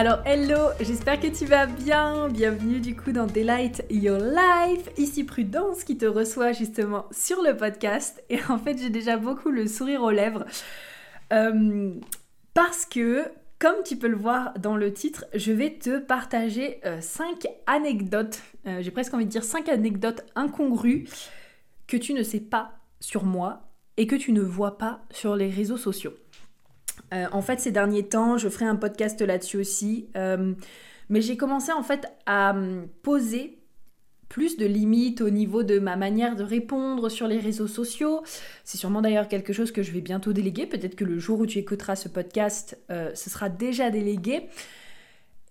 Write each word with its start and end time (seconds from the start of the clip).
Alors 0.00 0.20
hello, 0.24 0.68
j'espère 0.80 1.18
que 1.18 1.26
tu 1.26 1.44
vas 1.44 1.66
bien. 1.66 2.28
Bienvenue 2.28 2.78
du 2.78 2.94
coup 2.94 3.10
dans 3.10 3.26
Delight 3.26 3.84
Your 3.90 4.20
Life. 4.20 4.88
Ici 4.96 5.24
Prudence 5.24 5.82
qui 5.82 5.98
te 5.98 6.06
reçoit 6.06 6.52
justement 6.52 7.06
sur 7.10 7.42
le 7.42 7.56
podcast. 7.56 8.22
Et 8.30 8.38
en 8.48 8.58
fait 8.58 8.78
j'ai 8.78 8.90
déjà 8.90 9.16
beaucoup 9.16 9.50
le 9.50 9.66
sourire 9.66 10.04
aux 10.04 10.12
lèvres. 10.12 10.44
Euh, 11.32 11.94
parce 12.54 12.86
que 12.86 13.24
comme 13.58 13.74
tu 13.84 13.96
peux 13.96 14.06
le 14.06 14.14
voir 14.14 14.54
dans 14.60 14.76
le 14.76 14.92
titre, 14.92 15.24
je 15.34 15.50
vais 15.50 15.70
te 15.70 15.98
partager 15.98 16.80
5 17.00 17.44
euh, 17.44 17.48
anecdotes, 17.66 18.40
euh, 18.68 18.80
j'ai 18.80 18.92
presque 18.92 19.12
envie 19.14 19.26
de 19.26 19.30
dire 19.30 19.42
5 19.42 19.68
anecdotes 19.68 20.24
incongrues 20.36 21.08
que 21.88 21.96
tu 21.96 22.14
ne 22.14 22.22
sais 22.22 22.38
pas 22.38 22.70
sur 23.00 23.24
moi 23.24 23.62
et 23.96 24.06
que 24.06 24.14
tu 24.14 24.30
ne 24.30 24.42
vois 24.42 24.78
pas 24.78 25.00
sur 25.10 25.34
les 25.34 25.50
réseaux 25.50 25.76
sociaux. 25.76 26.12
Euh, 27.12 27.26
en 27.32 27.42
fait, 27.42 27.60
ces 27.60 27.70
derniers 27.70 28.08
temps, 28.08 28.38
je 28.38 28.48
ferai 28.48 28.64
un 28.64 28.76
podcast 28.76 29.20
là-dessus 29.20 29.58
aussi, 29.58 30.08
mais 31.10 31.22
j'ai 31.22 31.36
commencé 31.36 31.72
en 31.72 31.82
fait 31.82 32.06
à 32.26 32.54
poser 33.02 33.58
plus 34.28 34.56
de 34.56 34.66
limites 34.66 35.20
au 35.20 35.30
niveau 35.30 35.62
de 35.62 35.78
ma 35.78 35.96
manière 35.96 36.36
de 36.36 36.42
répondre 36.42 37.08
sur 37.08 37.26
les 37.26 37.38
réseaux 37.38 37.66
sociaux. 37.66 38.22
C'est 38.64 38.78
sûrement 38.78 39.00
d'ailleurs 39.00 39.28
quelque 39.28 39.52
chose 39.52 39.72
que 39.72 39.82
je 39.82 39.90
vais 39.90 40.00
bientôt 40.00 40.32
déléguer. 40.32 40.66
Peut-être 40.66 40.96
que 40.96 41.04
le 41.04 41.18
jour 41.18 41.40
où 41.40 41.46
tu 41.46 41.58
écouteras 41.58 41.96
ce 41.96 42.08
podcast, 42.08 42.78
euh, 42.90 43.10
ce 43.14 43.30
sera 43.30 43.48
déjà 43.48 43.90
délégué. 43.90 44.48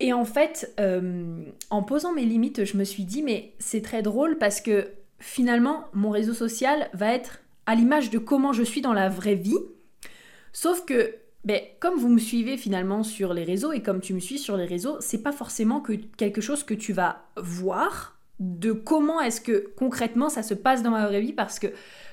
Et 0.00 0.12
en 0.12 0.24
fait, 0.24 0.72
euh, 0.78 1.42
en 1.70 1.82
posant 1.82 2.12
mes 2.12 2.24
limites, 2.24 2.64
je 2.64 2.76
me 2.76 2.84
suis 2.84 3.04
dit, 3.04 3.22
mais 3.22 3.54
c'est 3.58 3.82
très 3.82 4.02
drôle 4.02 4.38
parce 4.38 4.60
que 4.60 4.92
finalement, 5.18 5.86
mon 5.92 6.10
réseau 6.10 6.34
social 6.34 6.88
va 6.92 7.12
être 7.12 7.40
à 7.66 7.74
l'image 7.74 8.10
de 8.10 8.18
comment 8.18 8.52
je 8.52 8.62
suis 8.62 8.80
dans 8.80 8.92
la 8.92 9.08
vraie 9.08 9.34
vie. 9.34 9.58
Sauf 10.52 10.84
que, 10.84 11.16
ben, 11.48 11.62
comme 11.80 11.94
vous 11.94 12.10
me 12.10 12.18
suivez 12.18 12.58
finalement 12.58 13.02
sur 13.02 13.32
les 13.32 13.42
réseaux 13.42 13.72
et 13.72 13.80
comme 13.80 14.02
tu 14.02 14.12
me 14.12 14.20
suis 14.20 14.38
sur 14.38 14.58
les 14.58 14.66
réseaux, 14.66 14.98
c'est 15.00 15.22
pas 15.22 15.32
forcément 15.32 15.80
que 15.80 15.94
quelque 16.18 16.42
chose 16.42 16.62
que 16.62 16.74
tu 16.74 16.92
vas 16.92 17.22
voir 17.38 18.18
de 18.38 18.72
comment 18.72 19.22
est-ce 19.22 19.40
que 19.40 19.72
concrètement 19.74 20.28
ça 20.28 20.42
se 20.42 20.52
passe 20.52 20.82
dans 20.82 20.90
ma 20.90 21.06
vraie 21.06 21.22
vie 21.22 21.32
parce 21.32 21.58
que 21.58 21.68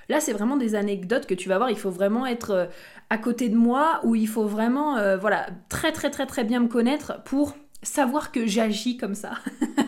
là 0.07 0.21
c'est 0.21 0.31
vraiment 0.31 0.55
des 0.55 0.73
anecdotes 0.73 1.25
que 1.25 1.33
tu 1.33 1.49
vas 1.49 1.57
voir, 1.57 1.69
il 1.69 1.77
faut 1.77 1.89
vraiment 1.89 2.25
être 2.25 2.51
euh, 2.51 2.65
à 3.09 3.17
côté 3.17 3.49
de 3.49 3.57
moi 3.57 3.99
ou 4.05 4.15
il 4.15 4.29
faut 4.29 4.45
vraiment 4.45 4.95
euh, 4.95 5.17
voilà 5.17 5.47
très 5.67 5.91
très 5.91 6.09
très 6.09 6.25
très 6.25 6.45
bien 6.45 6.61
me 6.61 6.69
connaître 6.69 7.21
pour 7.25 7.57
savoir 7.83 8.31
que 8.31 8.47
j'agis 8.47 8.95
comme 8.95 9.15
ça. 9.15 9.33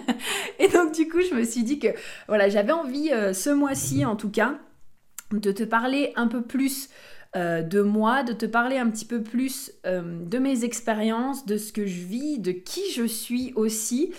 et 0.60 0.68
donc 0.68 0.94
du 0.94 1.08
coup 1.08 1.22
je 1.22 1.34
me 1.34 1.46
suis 1.46 1.64
dit 1.64 1.80
que 1.80 1.88
voilà 2.28 2.50
j'avais 2.50 2.74
envie 2.74 3.14
euh, 3.14 3.32
ce 3.32 3.50
mois-ci 3.50 4.04
en 4.04 4.18
tout 4.18 4.30
cas 4.30 4.60
de 5.32 5.52
te 5.52 5.64
parler 5.64 6.14
un 6.16 6.28
peu 6.28 6.42
plus 6.42 6.90
de 7.36 7.82
moi, 7.82 8.24
de 8.24 8.34
te 8.34 8.48
parler 8.48 8.78
un 8.78 8.90
petit 8.90 9.06
peu 9.06 9.22
plus 9.22 9.72
de 9.84 10.40
mes 10.40 10.64
expériences, 10.64 11.46
de 11.46 11.58
ce 11.58 11.72
que 11.72 11.86
je 11.86 12.02
vis, 12.02 12.40
de 12.40 12.52
qui 12.52 12.82
je 12.92 13.06
suis 13.06 13.54
aussi. 13.56 14.12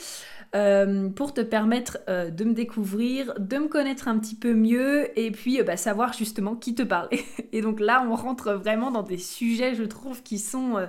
Euh, 0.54 1.10
pour 1.10 1.34
te 1.34 1.42
permettre 1.42 1.98
euh, 2.08 2.30
de 2.30 2.42
me 2.44 2.54
découvrir, 2.54 3.34
de 3.38 3.58
me 3.58 3.68
connaître 3.68 4.08
un 4.08 4.18
petit 4.18 4.34
peu 4.34 4.54
mieux 4.54 5.10
et 5.18 5.30
puis 5.30 5.60
euh, 5.60 5.62
bah, 5.62 5.76
savoir 5.76 6.14
justement 6.14 6.56
qui 6.56 6.74
te 6.74 6.82
parle. 6.82 7.10
et 7.52 7.60
donc 7.60 7.80
là, 7.80 8.02
on 8.08 8.14
rentre 8.14 8.52
vraiment 8.54 8.90
dans 8.90 9.02
des 9.02 9.18
sujets, 9.18 9.74
je 9.74 9.82
trouve, 9.82 10.22
qui 10.22 10.38
sont, 10.38 10.88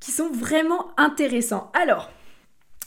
qui 0.00 0.10
sont 0.10 0.30
vraiment 0.30 0.88
intéressants. 0.98 1.72
Alors, 1.72 2.10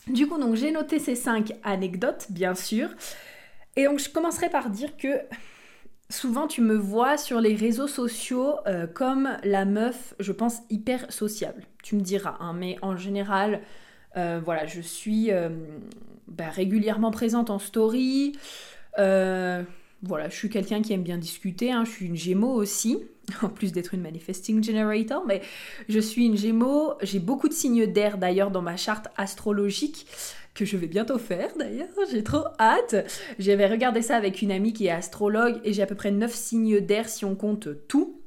du 0.06 0.28
coup, 0.28 0.38
donc 0.38 0.54
j'ai 0.54 0.70
noté 0.70 1.00
ces 1.00 1.16
cinq 1.16 1.54
anecdotes, 1.64 2.28
bien 2.30 2.54
sûr. 2.54 2.90
Et 3.76 3.86
donc, 3.86 3.98
je 3.98 4.10
commencerai 4.10 4.50
par 4.50 4.70
dire 4.70 4.96
que 4.98 5.18
souvent 6.10 6.48
tu 6.48 6.62
me 6.62 6.76
vois 6.76 7.18
sur 7.18 7.42
les 7.42 7.56
réseaux 7.56 7.88
sociaux 7.88 8.56
comme 8.94 9.30
la 9.44 9.66
meuf, 9.66 10.14
je 10.20 10.32
pense, 10.32 10.60
hyper 10.70 11.12
sociable. 11.12 11.64
Tu 11.84 11.96
me 11.96 12.02
diras, 12.02 12.38
hein, 12.40 12.54
mais 12.54 12.78
en 12.82 12.96
général, 12.96 13.62
euh, 14.18 14.40
voilà, 14.44 14.66
je 14.66 14.82
suis 14.82 15.32
euh, 15.32 15.50
bah, 16.28 16.50
régulièrement 16.50 17.12
présente 17.12 17.50
en 17.50 17.60
story. 17.60 18.34
Euh, 18.98 19.64
voilà, 20.04 20.30
je 20.30 20.36
suis 20.36 20.50
quelqu'un 20.50 20.82
qui 20.82 20.94
aime 20.94 21.04
bien 21.04 21.18
discuter. 21.18 21.72
Hein. 21.72 21.84
je 21.86 21.92
suis 21.92 22.06
une 22.06 22.16
Gémeaux 22.16 22.54
aussi, 22.54 23.00
en 23.42 23.50
plus 23.50 23.72
d'être 23.72 23.94
une 23.94 24.02
manifesting 24.02 24.64
generator, 24.64 25.24
mais 25.28 25.42
je 25.90 26.00
suis 26.00 26.26
une 26.26 26.38
Gémeaux. 26.38 26.94
J'ai 27.02 27.20
beaucoup 27.20 27.50
de 27.50 27.54
signes 27.54 27.88
d'air 27.88 28.18
d'ailleurs 28.18 28.52
dans 28.52 28.62
ma 28.62 28.78
charte 28.78 29.08
astrologique 29.18 30.08
que 30.56 30.66
je 30.66 30.78
vais 30.78 30.88
bientôt 30.88 31.20
faire 31.20 31.50
d'ailleurs, 31.58 31.90
j'ai 32.10 32.24
trop 32.24 32.46
hâte. 32.60 32.96
J'avais 33.38 33.68
regardé 33.68 34.02
ça 34.02 34.16
avec 34.16 34.42
une 34.42 34.52
amie 34.52 34.74
qui 34.74 34.88
est 34.88 34.92
astrologue 34.92 35.60
et 35.64 35.74
j'ai 35.74 35.84
à 35.84 35.86
peu 35.86 35.96
près 35.96 36.12
9 36.12 36.34
signes 36.34 36.80
d'air 36.80 37.08
si 37.08 37.26
on 37.26 37.36
compte 37.36 37.68
tout. 37.88 38.22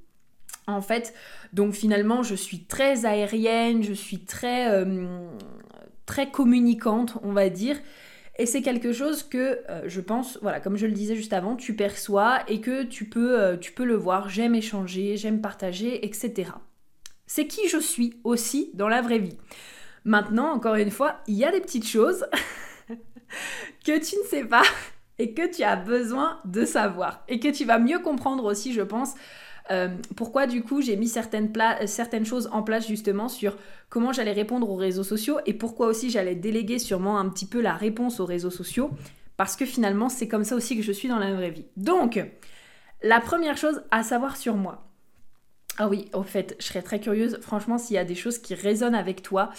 En 0.67 0.83
fait, 0.83 1.15
donc 1.55 1.73
finalement, 1.73 2.23
je 2.23 2.35
suis 2.35 2.65
très 2.65 3.07
aérienne, 3.07 3.83
je 3.83 3.95
suis 3.95 4.21
très 4.21 4.85
très 6.09 6.31
communicante, 6.31 7.19
on 7.23 7.33
va 7.33 7.49
dire. 7.51 7.79
Et 8.39 8.47
c'est 8.47 8.63
quelque 8.63 8.93
chose 8.93 9.23
que 9.25 9.61
euh, 9.69 9.83
je 9.87 10.01
pense, 10.01 10.39
voilà, 10.43 10.61
comme 10.61 10.77
je 10.77 10.87
le 10.87 10.93
disais 10.93 11.17
juste 11.17 11.33
avant, 11.33 11.57
tu 11.57 11.75
perçois 11.75 12.41
et 12.49 12.61
que 12.61 12.85
tu 12.85 13.05
peux, 13.05 13.39
euh, 13.39 13.57
tu 13.57 13.73
peux 13.73 13.85
le 13.85 13.97
voir. 13.97 14.29
J'aime 14.29 14.55
échanger, 14.55 15.17
j'aime 15.17 15.41
partager, 15.41 16.07
etc. 16.07 16.53
C'est 17.27 17.47
qui 17.47 17.69
je 17.69 17.79
suis 17.79 18.15
aussi 18.25 18.71
dans 18.75 18.89
la 18.89 19.03
vraie 19.03 19.19
vie. 19.19 19.37
Maintenant, 20.09 20.55
encore 20.55 20.77
une 20.77 20.91
fois, 20.91 21.17
il 21.27 21.35
y 21.35 21.45
a 21.45 21.53
des 21.53 21.61
petites 21.61 21.87
choses 21.87 22.25
que 23.85 23.99
tu 23.99 24.17
ne 24.17 24.25
sais 24.27 24.43
pas 24.43 24.63
et 25.19 25.35
que 25.35 25.55
tu 25.55 25.63
as 25.63 25.77
besoin 25.77 26.41
de 26.47 26.65
savoir 26.65 27.23
et 27.29 27.39
que 27.39 27.49
tu 27.49 27.67
vas 27.67 27.79
mieux 27.79 27.99
comprendre 27.99 28.45
aussi, 28.45 28.73
je 28.73 28.81
pense, 28.81 29.13
euh, 29.71 29.89
pourquoi 30.17 30.47
du 30.47 30.63
coup 30.63 30.81
j'ai 30.81 30.97
mis 30.97 31.09
certaines, 31.09 31.53
euh, 31.55 31.87
certaines 31.87 32.25
choses 32.25 32.49
en 32.53 32.63
place 32.63 32.89
justement 32.89 33.29
sur 33.29 33.59
comment 33.91 34.15
j'allais 34.15 34.33
répondre 34.33 34.71
aux 34.71 34.77
réseaux 34.77 35.05
sociaux 35.05 35.41
et 35.45 35.53
pourquoi 35.53 35.89
aussi 35.89 36.09
j'allais 36.09 36.35
déléguer 36.35 36.79
sûrement 36.79 37.19
un 37.19 37.29
petit 37.29 37.45
peu 37.45 37.61
la 37.61 37.75
réponse 37.75 38.19
aux 38.19 38.25
réseaux 38.25 38.49
sociaux 38.49 38.91
parce 39.37 39.57
que 39.57 39.67
finalement 39.67 40.09
c'est 40.09 40.27
comme 40.27 40.45
ça 40.45 40.57
aussi 40.57 40.75
que 40.75 40.83
je 40.83 40.93
suis 40.93 41.09
dans 41.09 41.19
la 41.19 41.35
vraie 41.35 41.51
vie. 41.51 41.67
Donc, 41.77 42.19
la 43.03 43.21
première 43.21 43.59
chose 43.59 43.83
à 43.91 44.03
savoir 44.03 44.39
sur 44.39 44.57
moi. 44.57 44.87
Ah 45.77 45.87
oui, 45.87 46.09
au 46.15 46.23
fait, 46.23 46.57
je 46.59 46.65
serais 46.65 46.83
très 46.83 46.99
curieuse, 46.99 47.39
franchement, 47.43 47.77
s'il 47.77 47.95
y 47.95 47.99
a 47.99 48.05
des 48.05 48.17
choses 48.17 48.39
qui 48.39 48.55
résonnent 48.55 48.97
avec 48.97 49.23
toi, 49.23 49.51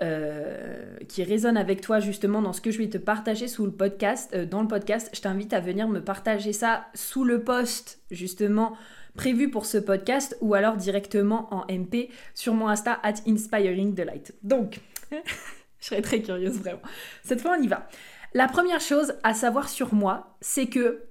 euh, 0.00 0.96
qui 1.08 1.24
résonnent 1.24 1.56
avec 1.56 1.80
toi 1.80 2.00
justement 2.00 2.40
dans 2.42 2.52
ce 2.52 2.60
que 2.60 2.70
je 2.70 2.78
vais 2.78 2.88
te 2.88 2.98
partager 2.98 3.48
sous 3.48 3.66
le 3.66 3.72
podcast, 3.72 4.36
dans 4.36 4.62
le 4.62 4.68
podcast, 4.68 5.10
je 5.12 5.20
t'invite 5.20 5.52
à 5.52 5.60
venir 5.60 5.88
me 5.88 6.00
partager 6.00 6.52
ça 6.52 6.86
sous 6.94 7.24
le 7.24 7.42
post 7.42 8.00
justement 8.10 8.76
prévu 9.18 9.50
pour 9.50 9.66
ce 9.66 9.76
podcast 9.78 10.38
ou 10.40 10.54
alors 10.54 10.76
directement 10.76 11.52
en 11.52 11.66
MP 11.68 12.08
sur 12.34 12.54
mon 12.54 12.68
Insta 12.68 13.00
at 13.02 13.14
Inspiring 13.26 13.92
Delight. 13.92 14.34
Donc, 14.42 14.80
je 15.10 15.86
serais 15.86 16.02
très 16.02 16.22
curieuse 16.22 16.58
vraiment. 16.58 16.80
Cette 17.24 17.40
fois, 17.40 17.56
on 17.58 17.62
y 17.62 17.66
va. 17.66 17.88
La 18.34 18.46
première 18.46 18.80
chose 18.80 19.14
à 19.24 19.34
savoir 19.34 19.68
sur 19.68 19.92
moi, 19.92 20.36
c'est 20.40 20.66
que 20.66 21.02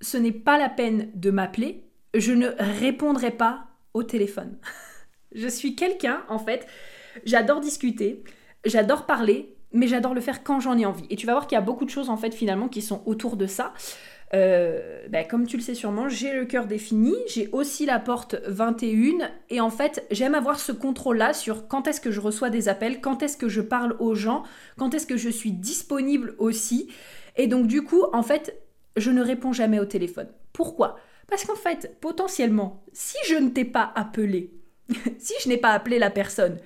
ce 0.00 0.16
n'est 0.16 0.32
pas 0.32 0.58
la 0.58 0.68
peine 0.68 1.10
de 1.14 1.30
m'appeler, 1.30 1.84
je 2.14 2.32
ne 2.32 2.48
répondrai 2.58 3.32
pas 3.32 3.66
au 3.92 4.04
téléphone. 4.04 4.56
je 5.34 5.48
suis 5.48 5.74
quelqu'un, 5.74 6.22
en 6.28 6.38
fait, 6.38 6.66
j'adore 7.24 7.60
discuter, 7.60 8.22
j'adore 8.64 9.06
parler, 9.06 9.54
mais 9.72 9.86
j'adore 9.86 10.14
le 10.14 10.20
faire 10.20 10.42
quand 10.42 10.60
j'en 10.60 10.78
ai 10.78 10.86
envie. 10.86 11.06
Et 11.10 11.16
tu 11.16 11.26
vas 11.26 11.32
voir 11.32 11.46
qu'il 11.46 11.56
y 11.56 11.58
a 11.58 11.64
beaucoup 11.64 11.84
de 11.84 11.90
choses, 11.90 12.08
en 12.08 12.16
fait, 12.16 12.34
finalement, 12.34 12.68
qui 12.68 12.82
sont 12.82 13.02
autour 13.06 13.36
de 13.36 13.46
ça. 13.46 13.74
Euh, 14.34 15.06
bah, 15.08 15.24
comme 15.24 15.46
tu 15.46 15.56
le 15.56 15.62
sais 15.62 15.74
sûrement, 15.74 16.08
j'ai 16.08 16.32
le 16.32 16.44
cœur 16.44 16.66
défini, 16.66 17.14
j'ai 17.28 17.48
aussi 17.52 17.86
la 17.86 17.98
porte 17.98 18.36
21 18.46 19.30
et 19.48 19.60
en 19.60 19.70
fait 19.70 20.06
j'aime 20.10 20.34
avoir 20.34 20.60
ce 20.60 20.70
contrôle-là 20.70 21.32
sur 21.32 21.66
quand 21.66 21.88
est-ce 21.88 22.00
que 22.00 22.10
je 22.10 22.20
reçois 22.20 22.50
des 22.50 22.68
appels, 22.68 23.00
quand 23.00 23.22
est-ce 23.22 23.38
que 23.38 23.48
je 23.48 23.62
parle 23.62 23.96
aux 24.00 24.14
gens, 24.14 24.42
quand 24.76 24.92
est-ce 24.92 25.06
que 25.06 25.16
je 25.16 25.30
suis 25.30 25.52
disponible 25.52 26.34
aussi. 26.36 26.90
Et 27.36 27.46
donc 27.46 27.68
du 27.68 27.82
coup, 27.82 28.02
en 28.12 28.22
fait, 28.22 28.60
je 28.96 29.10
ne 29.10 29.22
réponds 29.22 29.54
jamais 29.54 29.80
au 29.80 29.86
téléphone. 29.86 30.28
Pourquoi? 30.52 30.96
Parce 31.30 31.44
qu'en 31.44 31.56
fait, 31.56 31.96
potentiellement, 32.00 32.84
si 32.92 33.16
je 33.26 33.34
ne 33.34 33.48
t'ai 33.48 33.64
pas 33.64 33.92
appelé, 33.94 34.52
si 35.18 35.32
je 35.42 35.48
n'ai 35.48 35.56
pas 35.56 35.72
appelé 35.72 35.98
la 35.98 36.10
personne, 36.10 36.58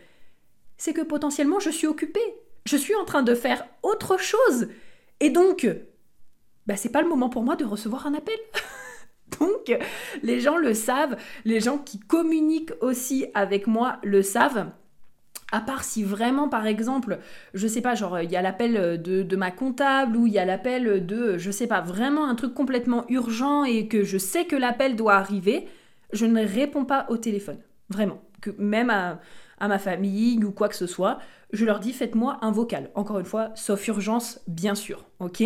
c'est 0.82 0.92
que 0.92 1.00
potentiellement 1.00 1.60
je 1.60 1.70
suis 1.70 1.86
occupée. 1.86 2.34
Je 2.66 2.76
suis 2.76 2.96
en 2.96 3.04
train 3.04 3.22
de 3.22 3.36
faire 3.36 3.64
autre 3.84 4.18
chose. 4.18 4.66
Et 5.20 5.30
donc, 5.30 5.68
bah, 6.66 6.74
c'est 6.74 6.88
pas 6.88 7.02
le 7.02 7.08
moment 7.08 7.28
pour 7.28 7.44
moi 7.44 7.54
de 7.54 7.64
recevoir 7.64 8.08
un 8.08 8.14
appel. 8.14 8.34
Donc, 9.38 9.72
les 10.24 10.40
gens 10.40 10.56
le 10.56 10.74
savent, 10.74 11.16
les 11.44 11.60
gens 11.60 11.78
qui 11.78 12.00
communiquent 12.00 12.72
aussi 12.80 13.26
avec 13.32 13.68
moi 13.68 13.98
le 14.02 14.22
savent. 14.22 14.72
À 15.52 15.60
part 15.60 15.84
si 15.84 16.02
vraiment, 16.02 16.48
par 16.48 16.66
exemple, 16.66 17.20
je 17.54 17.68
sais 17.68 17.80
pas, 17.80 17.94
genre, 17.94 18.18
il 18.18 18.32
y 18.32 18.36
a 18.36 18.42
l'appel 18.42 19.00
de, 19.00 19.36
ma 19.36 19.52
comptable 19.52 20.16
ou 20.16 20.26
il 20.26 20.32
y 20.32 20.40
a 20.40 20.44
l'appel 20.44 21.06
de, 21.06 21.38
je 21.38 21.50
sais 21.52 21.68
pas, 21.68 21.80
vraiment 21.80 22.26
un 22.26 22.34
truc 22.34 22.54
complètement 22.54 23.04
urgent 23.08 23.62
et 23.62 23.86
que 23.86 24.02
je 24.02 24.18
sais 24.18 24.46
que 24.46 24.56
l'appel 24.56 24.96
doit 24.96 25.14
arriver, 25.14 25.68
je 26.12 26.26
ne 26.26 26.44
réponds 26.44 26.84
pas 26.84 27.06
au 27.08 27.18
téléphone. 27.18 27.58
Vraiment. 27.88 28.20
Que 28.40 28.50
même 28.58 28.90
à, 28.90 29.20
à 29.62 29.68
ma 29.68 29.78
famille 29.78 30.44
ou 30.44 30.50
quoi 30.50 30.68
que 30.68 30.74
ce 30.74 30.88
soit, 30.88 31.20
je 31.52 31.64
leur 31.64 31.78
dis 31.78 31.92
faites-moi 31.92 32.38
un 32.42 32.50
vocal. 32.50 32.90
Encore 32.96 33.20
une 33.20 33.24
fois, 33.24 33.52
sauf 33.54 33.86
urgence, 33.86 34.40
bien 34.48 34.74
sûr. 34.74 35.06
Ok? 35.20 35.42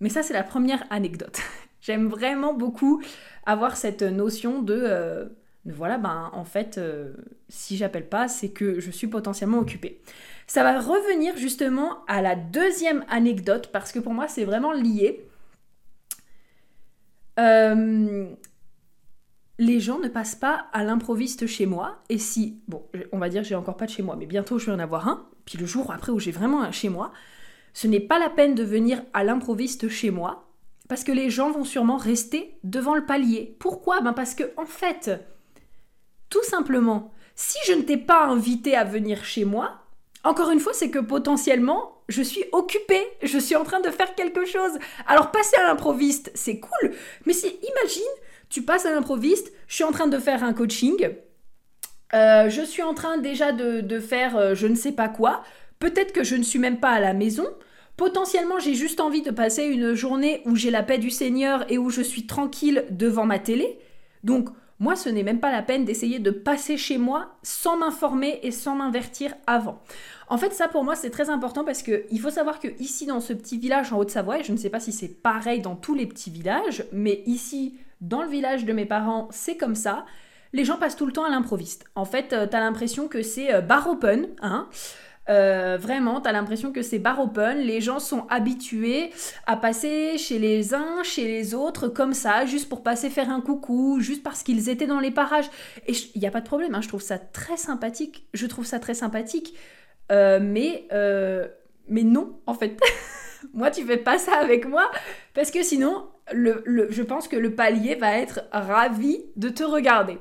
Mais 0.00 0.10
ça, 0.10 0.22
c'est 0.22 0.34
la 0.34 0.42
première 0.44 0.84
anecdote. 0.90 1.40
J'aime 1.80 2.08
vraiment 2.08 2.52
beaucoup 2.52 3.02
avoir 3.46 3.76
cette 3.76 4.02
notion 4.02 4.60
de. 4.60 4.78
Euh, 4.78 5.24
voilà, 5.64 5.96
ben 5.96 6.30
en 6.34 6.44
fait, 6.44 6.76
euh, 6.76 7.14
si 7.48 7.78
j'appelle 7.78 8.06
pas, 8.06 8.28
c'est 8.28 8.50
que 8.50 8.80
je 8.80 8.90
suis 8.90 9.06
potentiellement 9.06 9.58
occupée. 9.58 10.02
Ça 10.46 10.62
va 10.62 10.78
revenir 10.78 11.36
justement 11.38 12.04
à 12.06 12.20
la 12.20 12.36
deuxième 12.36 13.04
anecdote 13.08 13.70
parce 13.72 13.92
que 13.92 13.98
pour 13.98 14.12
moi 14.12 14.28
c'est 14.28 14.44
vraiment 14.44 14.72
lié. 14.72 15.26
Euh, 17.38 18.26
les 19.58 19.80
gens 19.80 19.98
ne 19.98 20.08
passent 20.08 20.36
pas 20.36 20.66
à 20.72 20.84
l'improviste 20.84 21.46
chez 21.46 21.66
moi. 21.66 22.02
Et 22.08 22.18
si, 22.18 22.60
bon, 22.68 22.84
on 23.12 23.18
va 23.18 23.28
dire 23.28 23.44
j'ai 23.44 23.54
encore 23.54 23.76
pas 23.76 23.86
de 23.86 23.90
chez 23.90 24.02
moi, 24.02 24.16
mais 24.16 24.26
bientôt 24.26 24.58
je 24.58 24.66
vais 24.66 24.72
en 24.72 24.78
avoir 24.78 25.08
un. 25.08 25.26
Puis 25.44 25.58
le 25.58 25.66
jour 25.66 25.92
après 25.92 26.12
où 26.12 26.18
j'ai 26.18 26.30
vraiment 26.30 26.62
un 26.62 26.70
chez 26.70 26.88
moi, 26.88 27.12
ce 27.72 27.86
n'est 27.86 28.00
pas 28.00 28.18
la 28.18 28.30
peine 28.30 28.54
de 28.54 28.62
venir 28.62 29.02
à 29.12 29.24
l'improviste 29.24 29.88
chez 29.88 30.10
moi 30.10 30.48
parce 30.88 31.04
que 31.04 31.12
les 31.12 31.28
gens 31.28 31.50
vont 31.50 31.64
sûrement 31.64 31.96
rester 31.96 32.58
devant 32.64 32.94
le 32.94 33.04
palier. 33.04 33.56
Pourquoi? 33.58 34.00
Ben 34.00 34.12
Parce 34.12 34.34
que 34.34 34.44
en 34.56 34.64
fait, 34.64 35.10
tout 36.30 36.42
simplement, 36.44 37.12
si 37.34 37.58
je 37.66 37.72
ne 37.72 37.82
t'ai 37.82 37.98
pas 37.98 38.26
invité 38.26 38.74
à 38.74 38.84
venir 38.84 39.24
chez 39.24 39.44
moi, 39.44 39.82
encore 40.24 40.50
une 40.50 40.60
fois, 40.60 40.72
c'est 40.72 40.90
que 40.90 40.98
potentiellement, 40.98 42.02
je 42.08 42.22
suis 42.22 42.44
occupée, 42.52 43.06
je 43.22 43.38
suis 43.38 43.54
en 43.54 43.64
train 43.64 43.80
de 43.80 43.90
faire 43.90 44.14
quelque 44.14 44.44
chose. 44.44 44.72
Alors 45.06 45.30
passer 45.30 45.56
à 45.56 45.66
l'improviste, 45.66 46.30
c'est 46.34 46.58
cool, 46.58 46.94
mais 47.26 47.32
si, 47.32 47.46
imagine, 47.46 48.02
tu 48.48 48.62
passes 48.62 48.86
à 48.86 48.90
l'improviste, 48.90 49.52
je 49.66 49.74
suis 49.74 49.84
en 49.84 49.92
train 49.92 50.06
de 50.06 50.18
faire 50.18 50.44
un 50.44 50.52
coaching, 50.52 51.10
euh, 52.14 52.48
je 52.48 52.62
suis 52.62 52.82
en 52.82 52.94
train 52.94 53.18
déjà 53.18 53.52
de, 53.52 54.00
faire 54.00 54.36
euh, 54.36 54.54
je 54.54 54.66
ne 54.66 54.74
sais 54.74 54.92
pas 54.92 55.08
quoi, 55.08 55.42
peut-être 55.78 56.12
que 56.12 56.24
je 56.24 56.36
ne 56.36 56.42
suis 56.42 56.58
même 56.58 56.80
pas 56.80 56.90
à 56.90 57.00
la 57.00 57.12
maison, 57.12 57.46
potentiellement 57.96 58.58
j'ai 58.58 58.74
juste 58.74 59.00
envie 59.00 59.22
de 59.22 59.30
passer 59.30 59.64
une 59.64 59.94
journée 59.94 60.42
où 60.44 60.56
j'ai 60.56 60.70
la 60.70 60.82
paix 60.82 60.98
du 60.98 61.10
Seigneur 61.10 61.70
et 61.70 61.78
où 61.78 61.90
je 61.90 62.02
suis 62.02 62.26
tranquille 62.26 62.84
devant 62.90 63.26
ma 63.26 63.38
télé. 63.38 63.78
Donc 64.24 64.48
moi, 64.80 64.94
ce 64.94 65.08
n'est 65.08 65.24
même 65.24 65.40
pas 65.40 65.50
la 65.50 65.62
peine 65.62 65.84
d'essayer 65.84 66.18
de 66.20 66.30
passer 66.30 66.76
chez 66.76 66.98
moi 66.98 67.36
sans 67.42 67.76
m'informer 67.76 68.38
et 68.42 68.52
sans 68.52 68.76
m'invertir 68.76 69.34
avant. 69.46 69.82
En 70.28 70.38
fait, 70.38 70.52
ça 70.52 70.68
pour 70.68 70.84
moi, 70.84 70.94
c'est 70.94 71.10
très 71.10 71.30
important 71.30 71.64
parce 71.64 71.82
que 71.82 72.04
il 72.10 72.20
faut 72.20 72.30
savoir 72.30 72.60
que 72.60 72.68
ici, 72.78 73.06
dans 73.06 73.20
ce 73.20 73.32
petit 73.32 73.58
village 73.58 73.92
en 73.92 73.98
Haute-Savoie, 73.98 74.42
je 74.42 74.52
ne 74.52 74.56
sais 74.56 74.70
pas 74.70 74.80
si 74.80 74.92
c'est 74.92 75.22
pareil 75.22 75.60
dans 75.60 75.74
tous 75.74 75.94
les 75.94 76.06
petits 76.06 76.30
villages, 76.30 76.84
mais 76.92 77.22
ici, 77.26 77.76
dans 78.00 78.22
le 78.22 78.28
village 78.28 78.64
de 78.64 78.72
mes 78.72 78.86
parents, 78.86 79.28
c'est 79.32 79.56
comme 79.56 79.74
ça. 79.74 80.06
Les 80.52 80.64
gens 80.64 80.76
passent 80.76 80.96
tout 80.96 81.06
le 81.06 81.12
temps 81.12 81.24
à 81.24 81.30
l'improviste. 81.30 81.84
En 81.94 82.04
fait, 82.04 82.32
euh, 82.32 82.46
tu 82.46 82.56
as 82.56 82.60
l'impression 82.60 83.08
que 83.08 83.22
c'est 83.22 83.52
euh, 83.52 83.60
bar 83.60 83.88
open, 83.88 84.28
hein. 84.40 84.68
Euh, 85.28 85.76
vraiment, 85.78 86.20
tu 86.20 86.28
as 86.28 86.32
l'impression 86.32 86.72
que 86.72 86.82
c'est 86.82 86.98
bar 86.98 87.20
open. 87.20 87.58
Les 87.58 87.80
gens 87.80 87.98
sont 87.98 88.26
habitués 88.28 89.10
à 89.46 89.56
passer 89.56 90.16
chez 90.18 90.38
les 90.38 90.74
uns, 90.74 91.02
chez 91.02 91.24
les 91.26 91.54
autres, 91.54 91.88
comme 91.88 92.14
ça, 92.14 92.46
juste 92.46 92.68
pour 92.68 92.82
passer 92.82 93.10
faire 93.10 93.30
un 93.30 93.40
coucou, 93.40 94.00
juste 94.00 94.22
parce 94.22 94.42
qu'ils 94.42 94.68
étaient 94.68 94.86
dans 94.86 95.00
les 95.00 95.10
parages. 95.10 95.50
Et 95.86 95.92
il 96.14 96.20
n'y 96.20 96.26
a 96.26 96.30
pas 96.30 96.40
de 96.40 96.46
problème, 96.46 96.74
hein, 96.74 96.80
je 96.80 96.88
trouve 96.88 97.02
ça 97.02 97.18
très 97.18 97.56
sympathique. 97.56 98.26
Je 98.32 98.46
trouve 98.46 98.66
ça 98.66 98.78
très 98.78 98.94
sympathique. 98.94 99.54
Euh, 100.10 100.40
mais, 100.42 100.86
euh, 100.92 101.46
mais 101.88 102.02
non, 102.02 102.40
en 102.46 102.54
fait. 102.54 102.78
moi, 103.52 103.70
tu 103.70 103.84
fais 103.84 103.98
pas 103.98 104.18
ça 104.18 104.36
avec 104.36 104.66
moi, 104.66 104.90
parce 105.34 105.50
que 105.50 105.62
sinon, 105.62 106.08
le, 106.32 106.88
je 106.90 107.02
pense 107.02 107.28
que 107.28 107.36
le 107.36 107.54
palier 107.54 107.94
va 107.94 108.18
être 108.18 108.40
ravi 108.52 109.24
de 109.36 109.48
te 109.48 109.62
regarder. 109.62 110.18